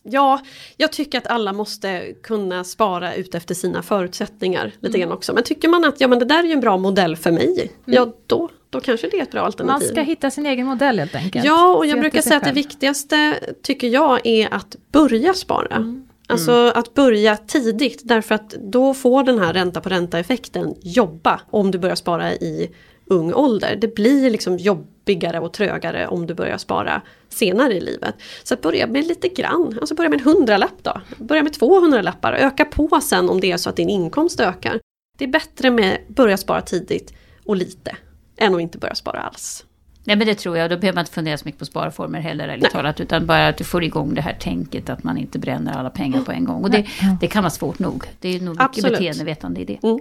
Ja, 0.05 0.41
jag 0.77 0.91
tycker 0.91 1.17
att 1.17 1.27
alla 1.27 1.53
måste 1.53 2.13
kunna 2.23 2.63
spara 2.63 3.13
ut 3.15 3.35
efter 3.35 3.55
sina 3.55 3.81
förutsättningar 3.81 4.71
lite 4.79 4.97
Mm. 4.97 5.09
grann 5.09 5.17
också. 5.17 5.33
Men 5.33 5.43
tycker 5.43 5.67
man 5.69 5.85
att 5.85 6.01
ja, 6.01 6.07
men 6.07 6.19
det 6.19 6.25
där 6.25 6.39
är 6.39 6.47
ju 6.47 6.51
en 6.53 6.59
bra 6.59 6.77
modell 6.77 7.15
för 7.15 7.31
mig, 7.31 7.71
ja 7.85 8.13
då, 8.27 8.49
då 8.73 8.79
kanske 8.79 9.07
det 9.07 9.17
är 9.17 9.23
ett 9.23 9.31
bra 9.31 9.41
Man 9.41 9.45
alternativ. 9.45 9.87
ska 9.87 10.01
hitta 10.01 10.31
sin 10.31 10.45
egen 10.45 10.65
modell 10.65 10.99
helt 10.99 11.15
enkelt. 11.15 11.45
Ja, 11.45 11.75
och 11.75 11.83
Se 11.83 11.89
jag 11.89 11.99
brukar 11.99 12.11
till 12.11 12.23
sig 12.23 12.29
säga 12.29 12.37
att 12.37 12.43
det 12.43 12.51
viktigaste 12.51 13.39
tycker 13.63 13.87
jag 13.87 14.27
är 14.27 14.53
att 14.53 14.75
börja 14.91 15.33
spara. 15.33 15.75
Mm. 15.75 16.07
Alltså 16.27 16.71
att 16.75 16.93
börja 16.93 17.37
tidigt 17.37 18.01
därför 18.03 18.35
att 18.35 18.49
då 18.49 18.93
får 18.93 19.23
den 19.23 19.39
här 19.39 19.53
ränta 19.53 19.81
på 19.81 19.89
ränta 19.89 20.19
effekten 20.19 20.75
jobba 20.81 21.41
om 21.49 21.71
du 21.71 21.77
börjar 21.77 21.95
spara 21.95 22.33
i 22.33 22.71
ung 23.05 23.33
ålder. 23.33 23.75
Det 23.75 23.95
blir 23.95 24.29
liksom 24.29 24.57
jobbigare 24.57 25.39
och 25.39 25.53
trögare 25.53 26.07
om 26.07 26.27
du 26.27 26.33
börjar 26.33 26.57
spara 26.57 27.01
senare 27.29 27.73
i 27.73 27.81
livet. 27.81 28.15
Så 28.43 28.53
att 28.53 28.61
börja 28.61 28.87
med 28.87 29.07
lite 29.07 29.27
grann, 29.27 29.77
alltså 29.81 29.95
börja 29.95 30.09
med 30.09 30.19
en 30.19 30.25
hundralapp 30.25 30.83
då. 30.83 31.01
Börja 31.17 31.43
med 31.43 31.53
200 31.53 32.01
lappar, 32.01 32.33
öka 32.33 32.65
på 32.65 33.01
sen 33.01 33.29
om 33.29 33.39
det 33.39 33.51
är 33.51 33.57
så 33.57 33.69
att 33.69 33.75
din 33.75 33.89
inkomst 33.89 34.39
ökar. 34.39 34.79
Det 35.17 35.23
är 35.25 35.29
bättre 35.29 35.71
med 35.71 35.97
börja 36.07 36.37
spara 36.37 36.61
tidigt 36.61 37.13
och 37.45 37.55
lite 37.55 37.95
än 38.37 38.55
att 38.55 38.61
inte 38.61 38.77
börja 38.77 38.95
spara 38.95 39.19
alls. 39.19 39.65
Nej 40.05 40.15
men 40.15 40.27
det 40.27 40.35
tror 40.35 40.57
jag, 40.57 40.69
då 40.69 40.77
behöver 40.77 40.95
man 40.95 41.01
inte 41.01 41.11
fundera 41.11 41.37
så 41.37 41.45
mycket 41.45 41.59
på 41.59 41.65
sparformer 41.65 42.19
heller 42.19 42.47
ärligt 42.47 42.71
talat. 42.71 42.99
Utan 42.99 43.25
bara 43.25 43.47
att 43.47 43.57
du 43.57 43.63
får 43.63 43.83
igång 43.83 44.13
det 44.13 44.21
här 44.21 44.33
tänket 44.33 44.89
att 44.89 45.03
man 45.03 45.17
inte 45.17 45.39
bränner 45.39 45.77
alla 45.77 45.89
pengar 45.89 46.21
på 46.21 46.31
en 46.31 46.45
gång. 46.45 46.63
Och 46.63 46.71
det, 46.71 46.87
det 47.21 47.27
kan 47.27 47.43
vara 47.43 47.51
svårt 47.51 47.79
nog. 47.79 48.05
Det 48.19 48.35
är 48.35 48.39
nog 48.39 48.59
mycket 48.61 48.83
beteendevetande 48.83 49.61
i 49.61 49.65
det. 49.65 49.79
Mm. 49.83 49.99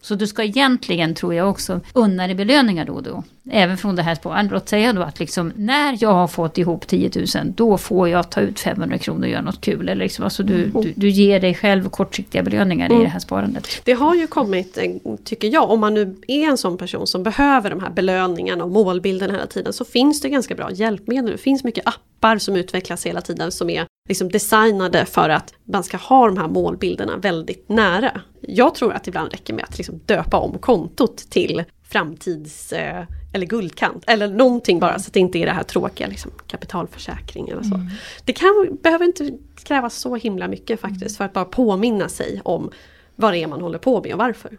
Så 0.00 0.14
du 0.14 0.26
ska 0.26 0.44
egentligen, 0.44 1.14
tror 1.14 1.34
jag 1.34 1.50
också, 1.50 1.80
unna 1.92 2.26
dig 2.26 2.36
belöningar 2.36 2.84
då 2.84 2.92
och 2.92 3.02
då. 3.02 3.24
Även 3.50 3.76
från 3.76 3.96
det 3.96 4.02
här 4.02 4.14
sparandet. 4.14 4.52
Låt 4.52 4.68
säga 4.68 4.92
då 4.92 5.02
att 5.02 5.20
liksom, 5.20 5.52
när 5.56 5.96
jag 6.00 6.12
har 6.12 6.28
fått 6.28 6.58
ihop 6.58 6.86
10 6.86 7.10
000, 7.14 7.26
då 7.54 7.78
får 7.78 8.08
jag 8.08 8.30
ta 8.30 8.40
ut 8.40 8.60
500 8.60 8.98
kronor 8.98 9.22
och 9.22 9.28
göra 9.28 9.42
något 9.42 9.60
kul. 9.60 9.88
Eller 9.88 10.04
liksom, 10.04 10.24
alltså 10.24 10.42
du, 10.42 10.66
du, 10.66 10.92
du 10.96 11.08
ger 11.08 11.40
dig 11.40 11.54
själv 11.54 11.88
kortsiktiga 11.88 12.42
belöningar 12.42 12.92
i 12.92 13.02
det 13.02 13.08
här 13.08 13.18
sparandet. 13.18 13.68
Det 13.84 13.92
har 13.92 14.14
ju 14.14 14.26
kommit, 14.26 14.78
eh, 14.78 15.14
tycker 15.24 15.48
jag, 15.48 15.70
om 15.70 15.80
man 15.80 15.94
nu 15.94 16.16
är 16.28 16.48
en 16.48 16.58
sån 16.58 16.78
person 16.78 17.06
som 17.06 17.22
behöver 17.22 17.70
de 17.70 17.80
här 17.80 17.90
belöningarna 17.90 18.64
och 18.64 18.70
målbilden 18.70 19.30
hela 19.30 19.46
tiden 19.46 19.72
så 19.72 19.84
finns 19.84 20.20
det 20.20 20.28
ganska 20.28 20.54
bra 20.54 20.70
hjälpmedel. 20.72 21.32
Det 21.32 21.38
finns 21.38 21.64
mycket 21.64 21.86
appar 21.86 22.38
som 22.38 22.56
utvecklas 22.56 23.06
hela 23.06 23.20
tiden 23.20 23.52
som 23.52 23.70
är 23.70 23.86
liksom 24.08 24.28
designade 24.28 25.06
för 25.06 25.28
att 25.28 25.54
man 25.64 25.84
ska 25.84 25.96
ha 25.96 26.26
de 26.26 26.36
här 26.36 26.48
målbilderna 26.48 27.16
väldigt 27.16 27.68
nära. 27.68 28.20
Jag 28.40 28.74
tror 28.74 28.92
att 28.92 29.04
det 29.04 29.08
ibland 29.08 29.32
räcker 29.32 29.54
med 29.54 29.64
att 29.64 29.78
liksom 29.78 30.00
döpa 30.06 30.36
om 30.36 30.58
kontot 30.58 31.16
till 31.16 31.64
framtids 31.98 32.72
eh, 32.72 33.04
eller 33.32 33.46
guldkant 33.46 34.04
eller 34.06 34.28
någonting 34.28 34.80
bara 34.80 34.98
så 34.98 35.06
att 35.08 35.12
det 35.12 35.20
inte 35.20 35.38
är 35.38 35.46
det 35.46 35.52
här 35.52 35.62
tråkiga 35.62 36.06
liksom, 36.06 36.30
kapitalförsäkring 36.46 37.48
eller 37.48 37.62
så. 37.62 37.80
Det 38.24 38.32
kan, 38.32 38.78
behöver 38.82 39.04
inte 39.04 39.30
krävas 39.64 39.94
så 39.94 40.16
himla 40.16 40.48
mycket 40.48 40.80
faktiskt 40.80 41.16
för 41.16 41.24
att 41.24 41.32
bara 41.32 41.44
påminna 41.44 42.08
sig 42.08 42.40
om 42.44 42.70
vad 43.16 43.32
det 43.32 43.38
är 43.38 43.46
man 43.46 43.60
håller 43.60 43.78
på 43.78 44.02
med 44.02 44.12
och 44.12 44.18
varför. 44.18 44.58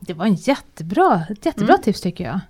Det 0.00 0.14
var 0.14 0.26
en 0.26 0.34
jättebra, 0.34 1.22
ett 1.30 1.46
jättebra 1.46 1.74
Mm. 1.74 1.82
tips 1.82 2.00
tycker 2.00 2.24
jag. 2.24 2.40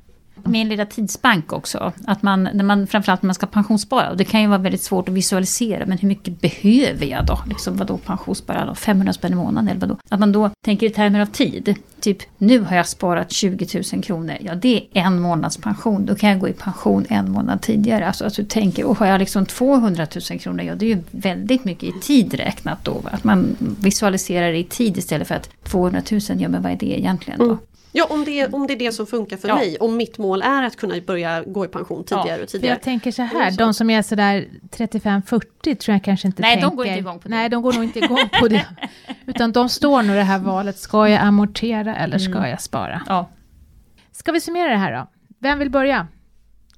Med 0.44 0.60
en 0.60 0.68
lilla 0.68 0.86
tidsbank 0.86 1.52
också. 1.52 1.92
Att 2.06 2.22
man, 2.22 2.48
när 2.52 2.64
man, 2.64 2.86
framförallt 2.86 3.22
när 3.22 3.26
man 3.26 3.34
ska 3.34 3.46
pensionsspara. 3.46 4.10
Och 4.10 4.16
det 4.16 4.24
kan 4.24 4.40
ju 4.40 4.46
vara 4.46 4.58
väldigt 4.58 4.82
svårt 4.82 5.08
att 5.08 5.14
visualisera. 5.14 5.86
Men 5.86 5.98
hur 5.98 6.08
mycket 6.08 6.40
behöver 6.40 7.06
jag 7.06 7.26
då? 7.26 7.38
Liksom 7.48 7.76
vadå 7.76 7.96
pensionsspara? 7.96 8.66
Då? 8.66 8.74
500 8.74 9.12
spänn 9.12 9.32
i 9.32 9.36
månaden 9.36 9.68
eller 9.68 9.80
vadå? 9.80 9.96
Att 10.08 10.20
man 10.20 10.32
då 10.32 10.50
tänker 10.64 10.86
i 10.86 10.90
termer 10.90 11.20
av 11.20 11.26
tid. 11.26 11.74
Typ 12.00 12.18
nu 12.38 12.60
har 12.60 12.76
jag 12.76 12.88
sparat 12.88 13.32
20 13.32 13.82
000 13.92 14.02
kronor. 14.02 14.36
Ja 14.40 14.54
det 14.54 14.76
är 14.92 15.02
en 15.02 15.20
månads 15.20 15.56
pension. 15.56 16.06
Då 16.06 16.14
kan 16.14 16.30
jag 16.30 16.40
gå 16.40 16.48
i 16.48 16.52
pension 16.52 17.04
en 17.08 17.30
månad 17.30 17.60
tidigare. 17.60 18.06
Alltså 18.06 18.24
att 18.24 18.34
du 18.34 18.44
tänker, 18.44 18.84
och 18.84 18.98
har 18.98 19.06
jag 19.06 19.18
liksom 19.18 19.46
200 19.46 20.06
000 20.30 20.38
kronor? 20.40 20.62
Ja 20.62 20.74
det 20.74 20.86
är 20.86 20.96
ju 20.96 21.02
väldigt 21.10 21.64
mycket 21.64 21.96
i 21.96 22.00
tid 22.00 22.34
räknat 22.34 22.84
då. 22.84 22.92
va? 22.92 23.10
Att 23.12 23.24
man 23.24 23.56
visualiserar 23.80 24.52
det 24.52 24.58
i 24.58 24.64
tid 24.64 24.98
istället 24.98 25.28
för 25.28 25.34
att 25.34 25.50
200 25.64 26.02
000, 26.10 26.20
ja 26.38 26.48
men 26.48 26.62
vad 26.62 26.72
är 26.72 26.76
det 26.76 26.98
egentligen 26.98 27.38
då? 27.38 27.44
Mm. 27.44 27.58
Ja 27.92 28.06
om 28.10 28.24
det, 28.24 28.40
är, 28.40 28.54
om 28.54 28.66
det 28.66 28.72
är 28.72 28.78
det 28.78 28.92
som 28.92 29.06
funkar 29.06 29.36
för 29.36 29.48
Ja. 29.48 29.54
mig. 29.54 29.76
Om 29.80 29.96
mitt 29.96 30.18
mål 30.18 30.42
är 30.42 30.62
att 30.62 30.76
kunna 30.76 30.94
börja 31.06 31.42
gå 31.42 31.64
i 31.64 31.68
pension 31.68 32.04
tidigare 32.04 32.32
och 32.34 32.38
För 32.38 32.46
tidigare. 32.46 32.74
jag 32.74 32.82
tänker 32.82 33.10
så 33.12 33.22
här, 33.22 33.50
så. 33.50 33.56
de 33.58 33.74
som 33.74 33.90
är 33.90 34.02
sådär 34.02 34.48
35-40 34.70 35.74
tror 35.74 35.94
jag 35.94 36.04
kanske 36.04 36.28
inte 36.28 36.42
Nej, 36.42 36.56
de 36.56 36.60
tänker... 36.60 36.76
går 36.76 36.86
inte 36.86 36.98
igång 36.98 37.18
på 37.18 37.28
det. 37.28 37.34
Nej, 37.34 37.48
de 37.48 37.62
går 37.62 37.72
nog 37.72 37.84
inte 37.84 37.98
igång 37.98 38.28
på 38.40 38.48
det. 38.48 38.66
Utan 39.26 39.52
de 39.52 39.68
står 39.68 40.02
nog 40.02 40.16
det 40.16 40.22
här 40.22 40.38
valet, 40.38 40.78
ska 40.78 41.08
jag 41.08 41.20
amortera 41.22 41.96
eller 41.96 42.18
ska 42.18 42.32
Mm. 42.36 42.50
jag 42.50 42.60
spara? 42.62 43.02
Ja, 43.08 43.30
Ska 44.12 44.32
vi 44.32 44.40
summera 44.40 44.68
det 44.70 44.76
här 44.76 44.92
då? 44.92 45.10
Vem 45.40 45.58
vill 45.58 45.70
börja? 45.70 46.06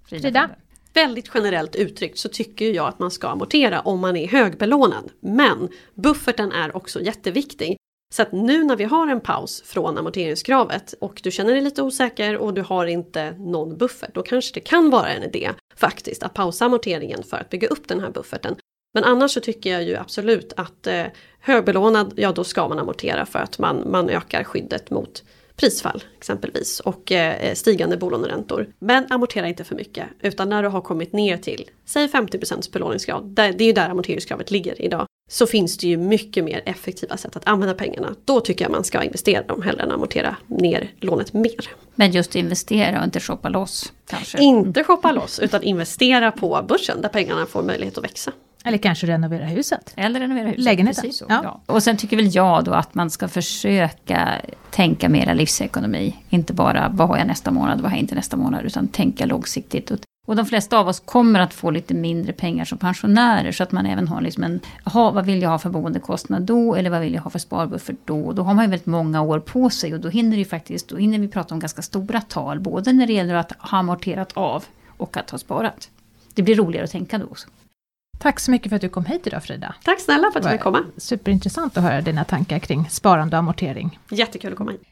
Frida? 0.09 0.51
Väldigt 0.95 1.31
generellt 1.35 1.77
uttryckt 1.77 2.19
så 2.19 2.29
tycker 2.29 2.71
jag 2.75 2.89
att 2.89 2.99
man 2.99 3.11
ska 3.11 3.29
amortera 3.29 3.81
om 3.81 4.01
man 4.01 4.17
är 4.17 4.29
högbelånad. 4.29 5.11
Men 5.23 5.69
bufferten 5.95 6.53
är 6.53 6.77
också 6.77 7.01
jätteviktig. 7.01 7.77
Så 8.15 8.23
att 8.23 8.33
nu 8.33 8.65
när 8.65 8.77
vi 8.77 8.85
har 8.85 9.09
en 9.09 9.21
paus 9.21 9.63
från 9.67 9.99
amorteringskravet 9.99 10.95
och 11.01 11.21
du 11.25 11.31
känner 11.31 11.53
dig 11.53 11.61
lite 11.61 11.83
osäker 11.83 12.37
och 12.37 12.55
du 12.55 12.63
har 12.63 12.87
inte 12.87 13.31
någon 13.31 13.77
buffert, 13.77 14.15
då 14.15 14.23
kanske 14.23 14.55
det 14.55 14.61
kan 14.61 14.91
vara 14.91 15.09
en 15.09 15.23
idé 15.23 15.51
faktiskt 15.77 16.23
att 16.23 16.35
pausa 16.35 16.65
amorteringen 16.65 17.23
för 17.23 17.37
att 17.37 17.51
bygga 17.51 17.69
upp 17.69 17.89
den 17.89 18.01
här 18.01 18.11
bufferten. 18.11 18.57
Men 18.95 19.05
annars 19.05 19.31
så 19.31 19.41
tycker 19.41 19.73
jag 19.73 19.83
ju 19.83 19.97
absolut 19.97 20.53
att 20.57 20.87
eh, 20.87 21.05
högbelånad, 21.41 22.13
ja 22.17 22.33
då 22.33 22.45
ska 22.45 22.69
man 22.69 22.79
amortera 22.79 23.27
för 23.27 23.39
att 23.39 23.59
man, 23.59 23.91
man 23.91 24.09
ökar 24.09 24.45
skyddet 24.45 24.91
mot 24.91 25.23
prisfall 25.57 26.05
exempelvis 26.19 26.81
och 26.81 27.13
eh, 27.13 27.45
eh 27.45 27.55
stigande 27.55 27.97
bolåneräntor. 27.97 28.67
Men 28.79 29.07
amortera 29.11 29.49
inte 29.49 29.65
för 29.65 29.75
mycket 29.75 30.07
utan 30.21 30.49
när 30.49 30.63
du 30.63 30.69
har 30.69 30.81
kommit 30.81 31.13
ner 31.13 31.37
till 31.37 31.71
säg 31.87 32.09
50 32.09 32.71
belåningsgrad, 32.73 33.25
det, 33.25 33.43
det 33.53 33.65
är 33.65 33.67
ju 33.67 33.73
där 33.73 33.89
amorteringskravet 33.89 34.51
ligger 34.51 34.83
idag, 34.83 35.07
så 35.33 35.47
finns 35.47 35.77
det 35.77 35.87
ju 35.87 35.97
mycket 35.97 36.45
mer 36.45 36.63
effektiva 36.67 37.17
sätt 37.17 37.37
att 37.37 37.49
använda 37.49 37.75
pengarna. 37.75 38.15
Då 38.25 38.41
tycker 38.41 38.65
jag 38.65 38.73
man 38.73 38.85
ska 38.85 39.03
investera 39.03 39.43
dem 39.43 39.63
hellre 39.63 39.83
än 39.83 39.91
amortera 39.91 40.37
ner 40.47 40.91
lånet 41.01 41.33
mer. 41.33 41.71
Men 41.95 42.11
just 42.11 42.37
investera 42.37 42.99
och 42.99 43.05
inte 43.05 43.21
shoppa 43.21 43.49
loss 43.49 43.93
kanske. 44.09 44.39
Inte 44.43 44.85
shoppa 44.85 45.13
loss 45.13 45.39
utan 45.39 45.63
investera 45.63 46.33
på 46.33 46.65
börsen 46.69 47.03
där 47.03 47.09
pengarna 47.09 47.47
får 47.47 47.63
möjlighet 47.63 47.99
att 47.99 48.05
växa. 48.05 48.33
Eller 48.65 48.79
kanske 48.79 49.07
renovera 49.07 49.45
huset? 49.45 49.93
Eller 49.97 50.21
renovera 50.21 50.49
huset. 50.49 50.65
Lägenheten, 50.65 51.03
Precis 51.03 51.19
så. 51.19 51.27
ja. 51.29 51.41
Ja. 51.45 51.75
Och 51.75 51.83
sen 51.83 51.97
tycker 51.97 52.17
väl 52.17 52.35
jag 52.35 52.65
då 52.65 52.73
att 52.73 52.95
man 52.95 53.11
ska 53.11 53.29
försöka 53.29 54.29
tänka 54.71 55.09
mera 55.09 55.35
livsekonomi. 55.35 56.17
Inte 56.31 56.53
bara 56.53 56.89
vad 56.95 57.09
har 57.09 57.17
jag 57.19 57.27
nästa 57.27 57.51
månad, 57.51 57.81
vad 57.81 57.91
har 57.91 57.97
jag 57.97 58.03
inte 58.03 58.15
nästa 58.15 58.37
månad. 58.37 58.65
Utan 58.65 58.89
tänka 58.89 59.27
långsiktigt. 59.27 59.91
Och, 59.91 59.99
och 60.27 60.37
de 60.37 60.47
flesta 60.47 60.79
av 60.79 60.89
oss 60.89 61.01
kommer 61.01 61.41
att 61.41 61.55
få 61.55 61.71
lite 61.71 61.95
mindre 61.95 62.33
pengar 62.33 62.65
som 62.65 62.79
pensionärer. 62.79 63.53
Så 63.53 63.63
att 63.63 63.73
man 63.73 63.87
även 63.87 64.09
har 64.09 64.21
liksom 64.21 64.43
en, 64.43 64.61
jaha, 64.85 65.11
vad 65.11 65.27
vill 65.27 65.43
jag 65.43 65.51
ha 65.51 65.59
för 65.59 65.71
boendekostnad 65.71 66.43
då? 66.43 66.75
Eller 66.75 66.91
vad 66.91 67.01
vill 67.01 67.15
jag 67.15 67.23
ha 67.23 67.31
för 67.31 67.39
sparbuffert 67.39 67.97
då? 68.05 68.21
Och 68.21 68.35
då 68.35 68.43
har 68.43 68.55
man 68.55 68.65
ju 68.65 68.71
väldigt 68.71 68.87
många 68.87 69.23
år 69.23 69.41
på 69.41 69.71
sig. 69.71 69.95
Och 69.95 70.01
då 70.01 70.09
hinner, 70.09 70.37
ju 70.37 70.45
faktiskt, 70.45 70.89
då 70.89 70.97
hinner 70.97 71.19
vi 71.19 71.29
prata 71.29 71.55
om 71.55 71.61
ganska 71.61 71.83
stora 71.83 72.21
tal. 72.21 72.61
Både 72.61 72.93
när 72.93 73.07
det 73.07 73.13
gäller 73.13 73.35
att 73.35 73.53
ha 73.59 73.79
amorterat 73.79 74.33
av 74.33 74.65
och 74.97 75.17
att 75.17 75.31
ha 75.31 75.39
sparat. 75.39 75.91
Det 76.35 76.43
blir 76.43 76.57
roligare 76.57 76.85
att 76.85 76.91
tänka 76.91 77.19
då 77.19 77.25
också. 77.25 77.49
Tack 78.19 78.41
så 78.41 78.51
mycket 78.51 78.69
för 78.69 78.77
att 78.77 78.83
du 78.83 78.89
kom 78.89 79.05
hit 79.05 79.27
idag 79.27 79.45
Frida. 79.45 79.75
Tack 79.85 80.01
snälla 80.01 80.31
för 80.33 80.41
att 80.41 80.45
du 80.45 80.51
fick 80.51 80.61
komma. 80.61 80.85
Superintressant 80.97 81.77
att 81.77 81.83
höra 81.83 82.01
dina 82.01 82.25
tankar 82.25 82.59
kring 82.59 82.89
sparande 82.91 83.37
och 83.37 83.39
amortering. 83.39 83.99
Jättekul 84.11 84.53
att 84.53 84.59
komma 84.59 84.71
hit. 84.71 84.83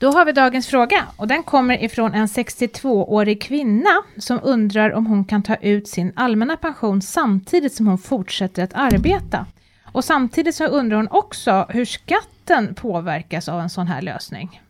Då 0.00 0.10
har 0.10 0.24
vi 0.24 0.32
dagens 0.32 0.66
fråga 0.66 1.06
och 1.16 1.28
den 1.28 1.42
kommer 1.42 1.84
ifrån 1.84 2.14
en 2.14 2.26
62-årig 2.26 3.42
kvinna 3.42 4.02
som 4.18 4.40
undrar 4.42 4.92
om 4.92 5.06
hon 5.06 5.24
kan 5.24 5.42
ta 5.42 5.56
ut 5.56 5.88
sin 5.88 6.12
allmänna 6.16 6.56
pension 6.56 7.02
samtidigt 7.02 7.74
som 7.74 7.86
hon 7.86 7.98
fortsätter 7.98 8.64
att 8.64 8.74
arbeta. 8.74 9.46
Och 9.92 10.04
samtidigt 10.04 10.54
så 10.54 10.66
undrar 10.66 10.96
hon 10.96 11.08
också 11.10 11.66
hur 11.68 11.84
skatten 11.84 12.74
påverkas 12.74 13.48
av 13.48 13.60
en 13.60 13.70
sån 13.70 13.86
här 13.86 14.02
lösning. 14.02 14.60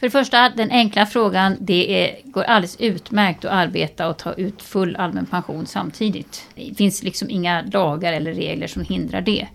För 0.00 0.06
det 0.06 0.10
första, 0.10 0.48
den 0.48 0.70
enkla 0.70 1.06
frågan, 1.06 1.56
det 1.60 2.04
är, 2.04 2.30
går 2.30 2.42
alldeles 2.42 2.76
utmärkt 2.80 3.44
att 3.44 3.52
arbeta 3.52 4.08
och 4.08 4.16
ta 4.16 4.32
ut 4.32 4.62
full 4.62 4.96
allmän 4.96 5.26
pension 5.26 5.66
samtidigt. 5.66 6.46
Det 6.54 6.74
finns 6.74 7.02
liksom 7.02 7.30
inga 7.30 7.62
lagar 7.62 8.12
eller 8.12 8.32
regler 8.34 8.66
som 8.66 8.82
hindrar 8.82 9.20
det. 9.20 9.48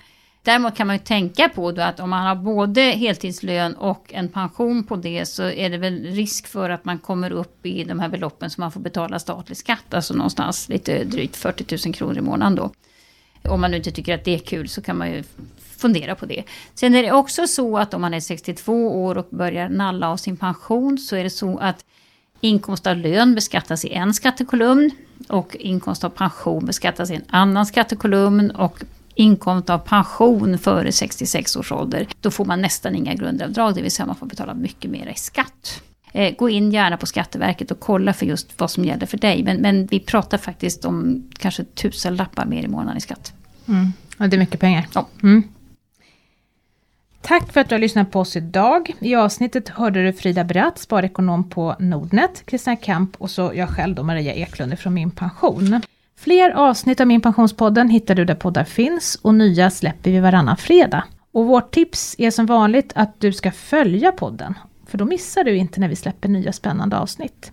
Däremot 0.49 0.75
kan 0.75 0.87
man 0.87 0.95
ju 0.95 1.03
tänka 1.03 1.49
på 1.49 1.71
då 1.71 1.81
att 1.81 1.99
om 1.99 2.09
man 2.09 2.25
har 2.25 2.35
både 2.35 2.81
heltidslön 2.81 3.73
och 3.75 4.13
en 4.13 4.29
pension 4.29 4.83
på 4.83 4.95
det 4.95 5.25
så 5.25 5.43
är 5.43 5.69
det 5.69 5.77
väl 5.77 6.03
risk 6.03 6.47
för 6.47 6.69
att 6.69 6.85
man 6.85 6.99
kommer 6.99 7.31
upp 7.31 7.65
i 7.65 7.83
de 7.83 7.99
här 7.99 8.09
beloppen 8.09 8.49
som 8.49 8.61
man 8.61 8.71
får 8.71 8.79
betala 8.79 9.19
statlig 9.19 9.57
skatt, 9.57 9.93
alltså 9.93 10.13
någonstans 10.13 10.69
lite 10.69 11.03
drygt 11.03 11.35
40 11.35 11.87
000 11.87 11.93
kronor 11.93 12.17
i 12.17 12.21
månaden 12.21 12.55
då. 12.55 12.71
Om 13.51 13.61
man 13.61 13.71
nu 13.71 13.77
inte 13.77 13.91
tycker 13.91 14.15
att 14.15 14.25
det 14.25 14.35
är 14.35 14.39
kul 14.39 14.69
så 14.69 14.81
kan 14.81 14.97
man 14.97 15.11
ju 15.11 15.23
fundera 15.77 16.15
på 16.15 16.25
det. 16.25 16.43
Sen 16.73 16.95
är 16.95 17.03
det 17.03 17.11
också 17.11 17.47
så 17.47 17.77
att 17.77 17.93
om 17.93 18.01
man 18.01 18.13
är 18.13 18.19
62 18.19 19.03
år 19.05 19.17
och 19.17 19.27
börjar 19.29 19.69
nalla 19.69 20.09
av 20.09 20.17
sin 20.17 20.37
pension 20.37 20.97
så 20.97 21.15
är 21.15 21.23
det 21.23 21.29
så 21.29 21.57
att 21.57 21.85
Inkomst 22.41 22.87
av 22.87 22.97
lön 22.97 23.35
beskattas 23.35 23.85
i 23.85 23.93
en 23.93 24.13
skattekolumn 24.13 24.91
och 25.27 25.55
inkomst 25.55 26.03
av 26.03 26.09
pension 26.09 26.65
beskattas 26.65 27.11
i 27.11 27.15
en 27.15 27.25
annan 27.27 27.65
skattekolumn 27.65 28.51
och 28.51 28.83
inkomst 29.19 29.69
av 29.69 29.77
pension 29.77 30.57
före 30.57 30.91
66 30.91 31.55
års 31.55 31.71
ålder, 31.71 32.07
då 32.21 32.31
får 32.31 32.45
man 32.45 32.61
nästan 32.61 32.95
inga 32.95 33.13
grundavdrag, 33.13 33.75
det 33.75 33.81
vill 33.81 33.91
säga 33.91 34.05
man 34.05 34.15
får 34.15 34.25
betala 34.25 34.53
mycket 34.53 34.91
mer 34.91 35.07
i 35.07 35.15
skatt. 35.15 35.81
Eh, 36.11 36.35
gå 36.35 36.49
in 36.49 36.71
gärna 36.71 36.97
på 36.97 37.05
Skatteverket 37.05 37.71
och 37.71 37.79
kolla 37.79 38.13
för 38.13 38.25
just 38.25 38.59
vad 38.59 38.71
som 38.71 38.85
gäller 38.85 39.05
för 39.05 39.17
dig. 39.17 39.43
Men, 39.43 39.57
men 39.57 39.85
vi 39.85 39.99
pratar 39.99 40.37
faktiskt 40.37 40.85
om 40.85 41.27
kanske 41.39 41.63
tusen 41.63 42.15
lappar 42.15 42.45
mer 42.45 42.63
i 42.63 42.67
månaden 42.67 42.97
i 42.97 43.01
skatt. 43.01 43.33
Mm. 43.67 43.93
Ja, 44.17 44.27
det 44.27 44.35
är 44.35 44.39
mycket 44.39 44.59
pengar. 44.59 44.87
Ja. 44.93 45.07
Mm. 45.23 45.43
Tack 47.21 47.53
för 47.53 47.61
att 47.61 47.69
du 47.69 47.75
har 47.75 47.79
lyssnat 47.79 48.11
på 48.11 48.19
oss 48.19 48.35
idag. 48.35 48.91
I 48.99 49.15
avsnittet 49.15 49.69
hörde 49.69 50.05
du 50.05 50.13
Frida 50.13 50.43
Bratt, 50.43 50.79
sparekonom 50.79 51.49
på 51.49 51.75
Nordnet, 51.79 52.43
Christian 52.47 52.77
Kamp 52.77 53.15
och 53.17 53.31
så 53.31 53.51
jag 53.55 53.69
själv 53.69 53.95
då, 53.95 54.03
Maria 54.03 54.33
Eklund 54.33 54.79
från 54.79 54.93
Min 54.93 55.11
Pension. 55.11 55.81
Fler 56.19 56.51
avsnitt 56.51 57.01
av 57.01 57.07
Min 57.07 57.21
Pensionspodden 57.21 57.89
hittar 57.89 58.15
du 58.15 58.25
där 58.25 58.35
poddar 58.35 58.63
finns 58.63 59.19
och 59.21 59.35
nya 59.35 59.69
släpper 59.69 60.11
vi 60.11 60.19
varannan 60.19 60.57
fredag. 60.57 61.03
Och 61.31 61.45
vårt 61.45 61.71
tips 61.71 62.15
är 62.17 62.31
som 62.31 62.45
vanligt 62.45 62.91
att 62.95 63.19
du 63.19 63.33
ska 63.33 63.51
följa 63.51 64.11
podden, 64.11 64.53
för 64.87 64.97
då 64.97 65.05
missar 65.05 65.43
du 65.43 65.55
inte 65.55 65.79
när 65.79 65.87
vi 65.87 65.95
släpper 65.95 66.29
nya 66.29 66.51
spännande 66.51 66.97
avsnitt. 66.97 67.51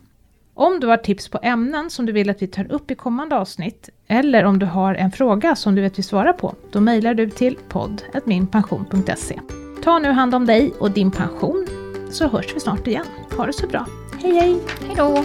Om 0.55 0.81
du 0.81 0.87
har 0.87 0.97
tips 0.97 1.29
på 1.29 1.39
ämnen 1.43 1.91
som 1.91 2.07
du 2.07 2.13
vill 2.13 2.31
att 2.31 2.43
vi 2.43 2.47
tar 2.47 2.73
upp 2.73 2.91
i 2.91 2.95
kommande 2.95 3.37
avsnitt, 3.37 3.89
eller 4.07 4.45
om 4.45 4.59
du 4.59 4.67
har 4.67 4.95
en 4.95 5.13
fråga 5.13 5.57
som 5.57 5.75
du 5.75 5.83
vet 5.83 5.99
vi 5.99 6.03
svarar 6.03 6.33
på, 6.33 6.55
då 6.73 6.81
mejlar 6.81 7.15
du 7.15 7.31
till 7.31 7.59
podd.minpension.se. 7.69 9.41
Ta 9.83 9.99
nu 9.99 10.11
hand 10.11 10.35
om 10.35 10.47
dig 10.47 10.73
och 10.81 10.91
din 10.91 11.11
pension, 11.11 11.67
så 12.11 12.29
hörs 12.29 12.55
vi 12.55 12.61
snart 12.61 12.87
igen. 12.87 13.07
Ha 13.37 13.47
det 13.47 13.53
så 13.53 13.67
bra. 13.67 13.87
Hej 14.23 14.35
hej! 14.35 14.61
Hej 14.87 14.95
då! 14.97 15.25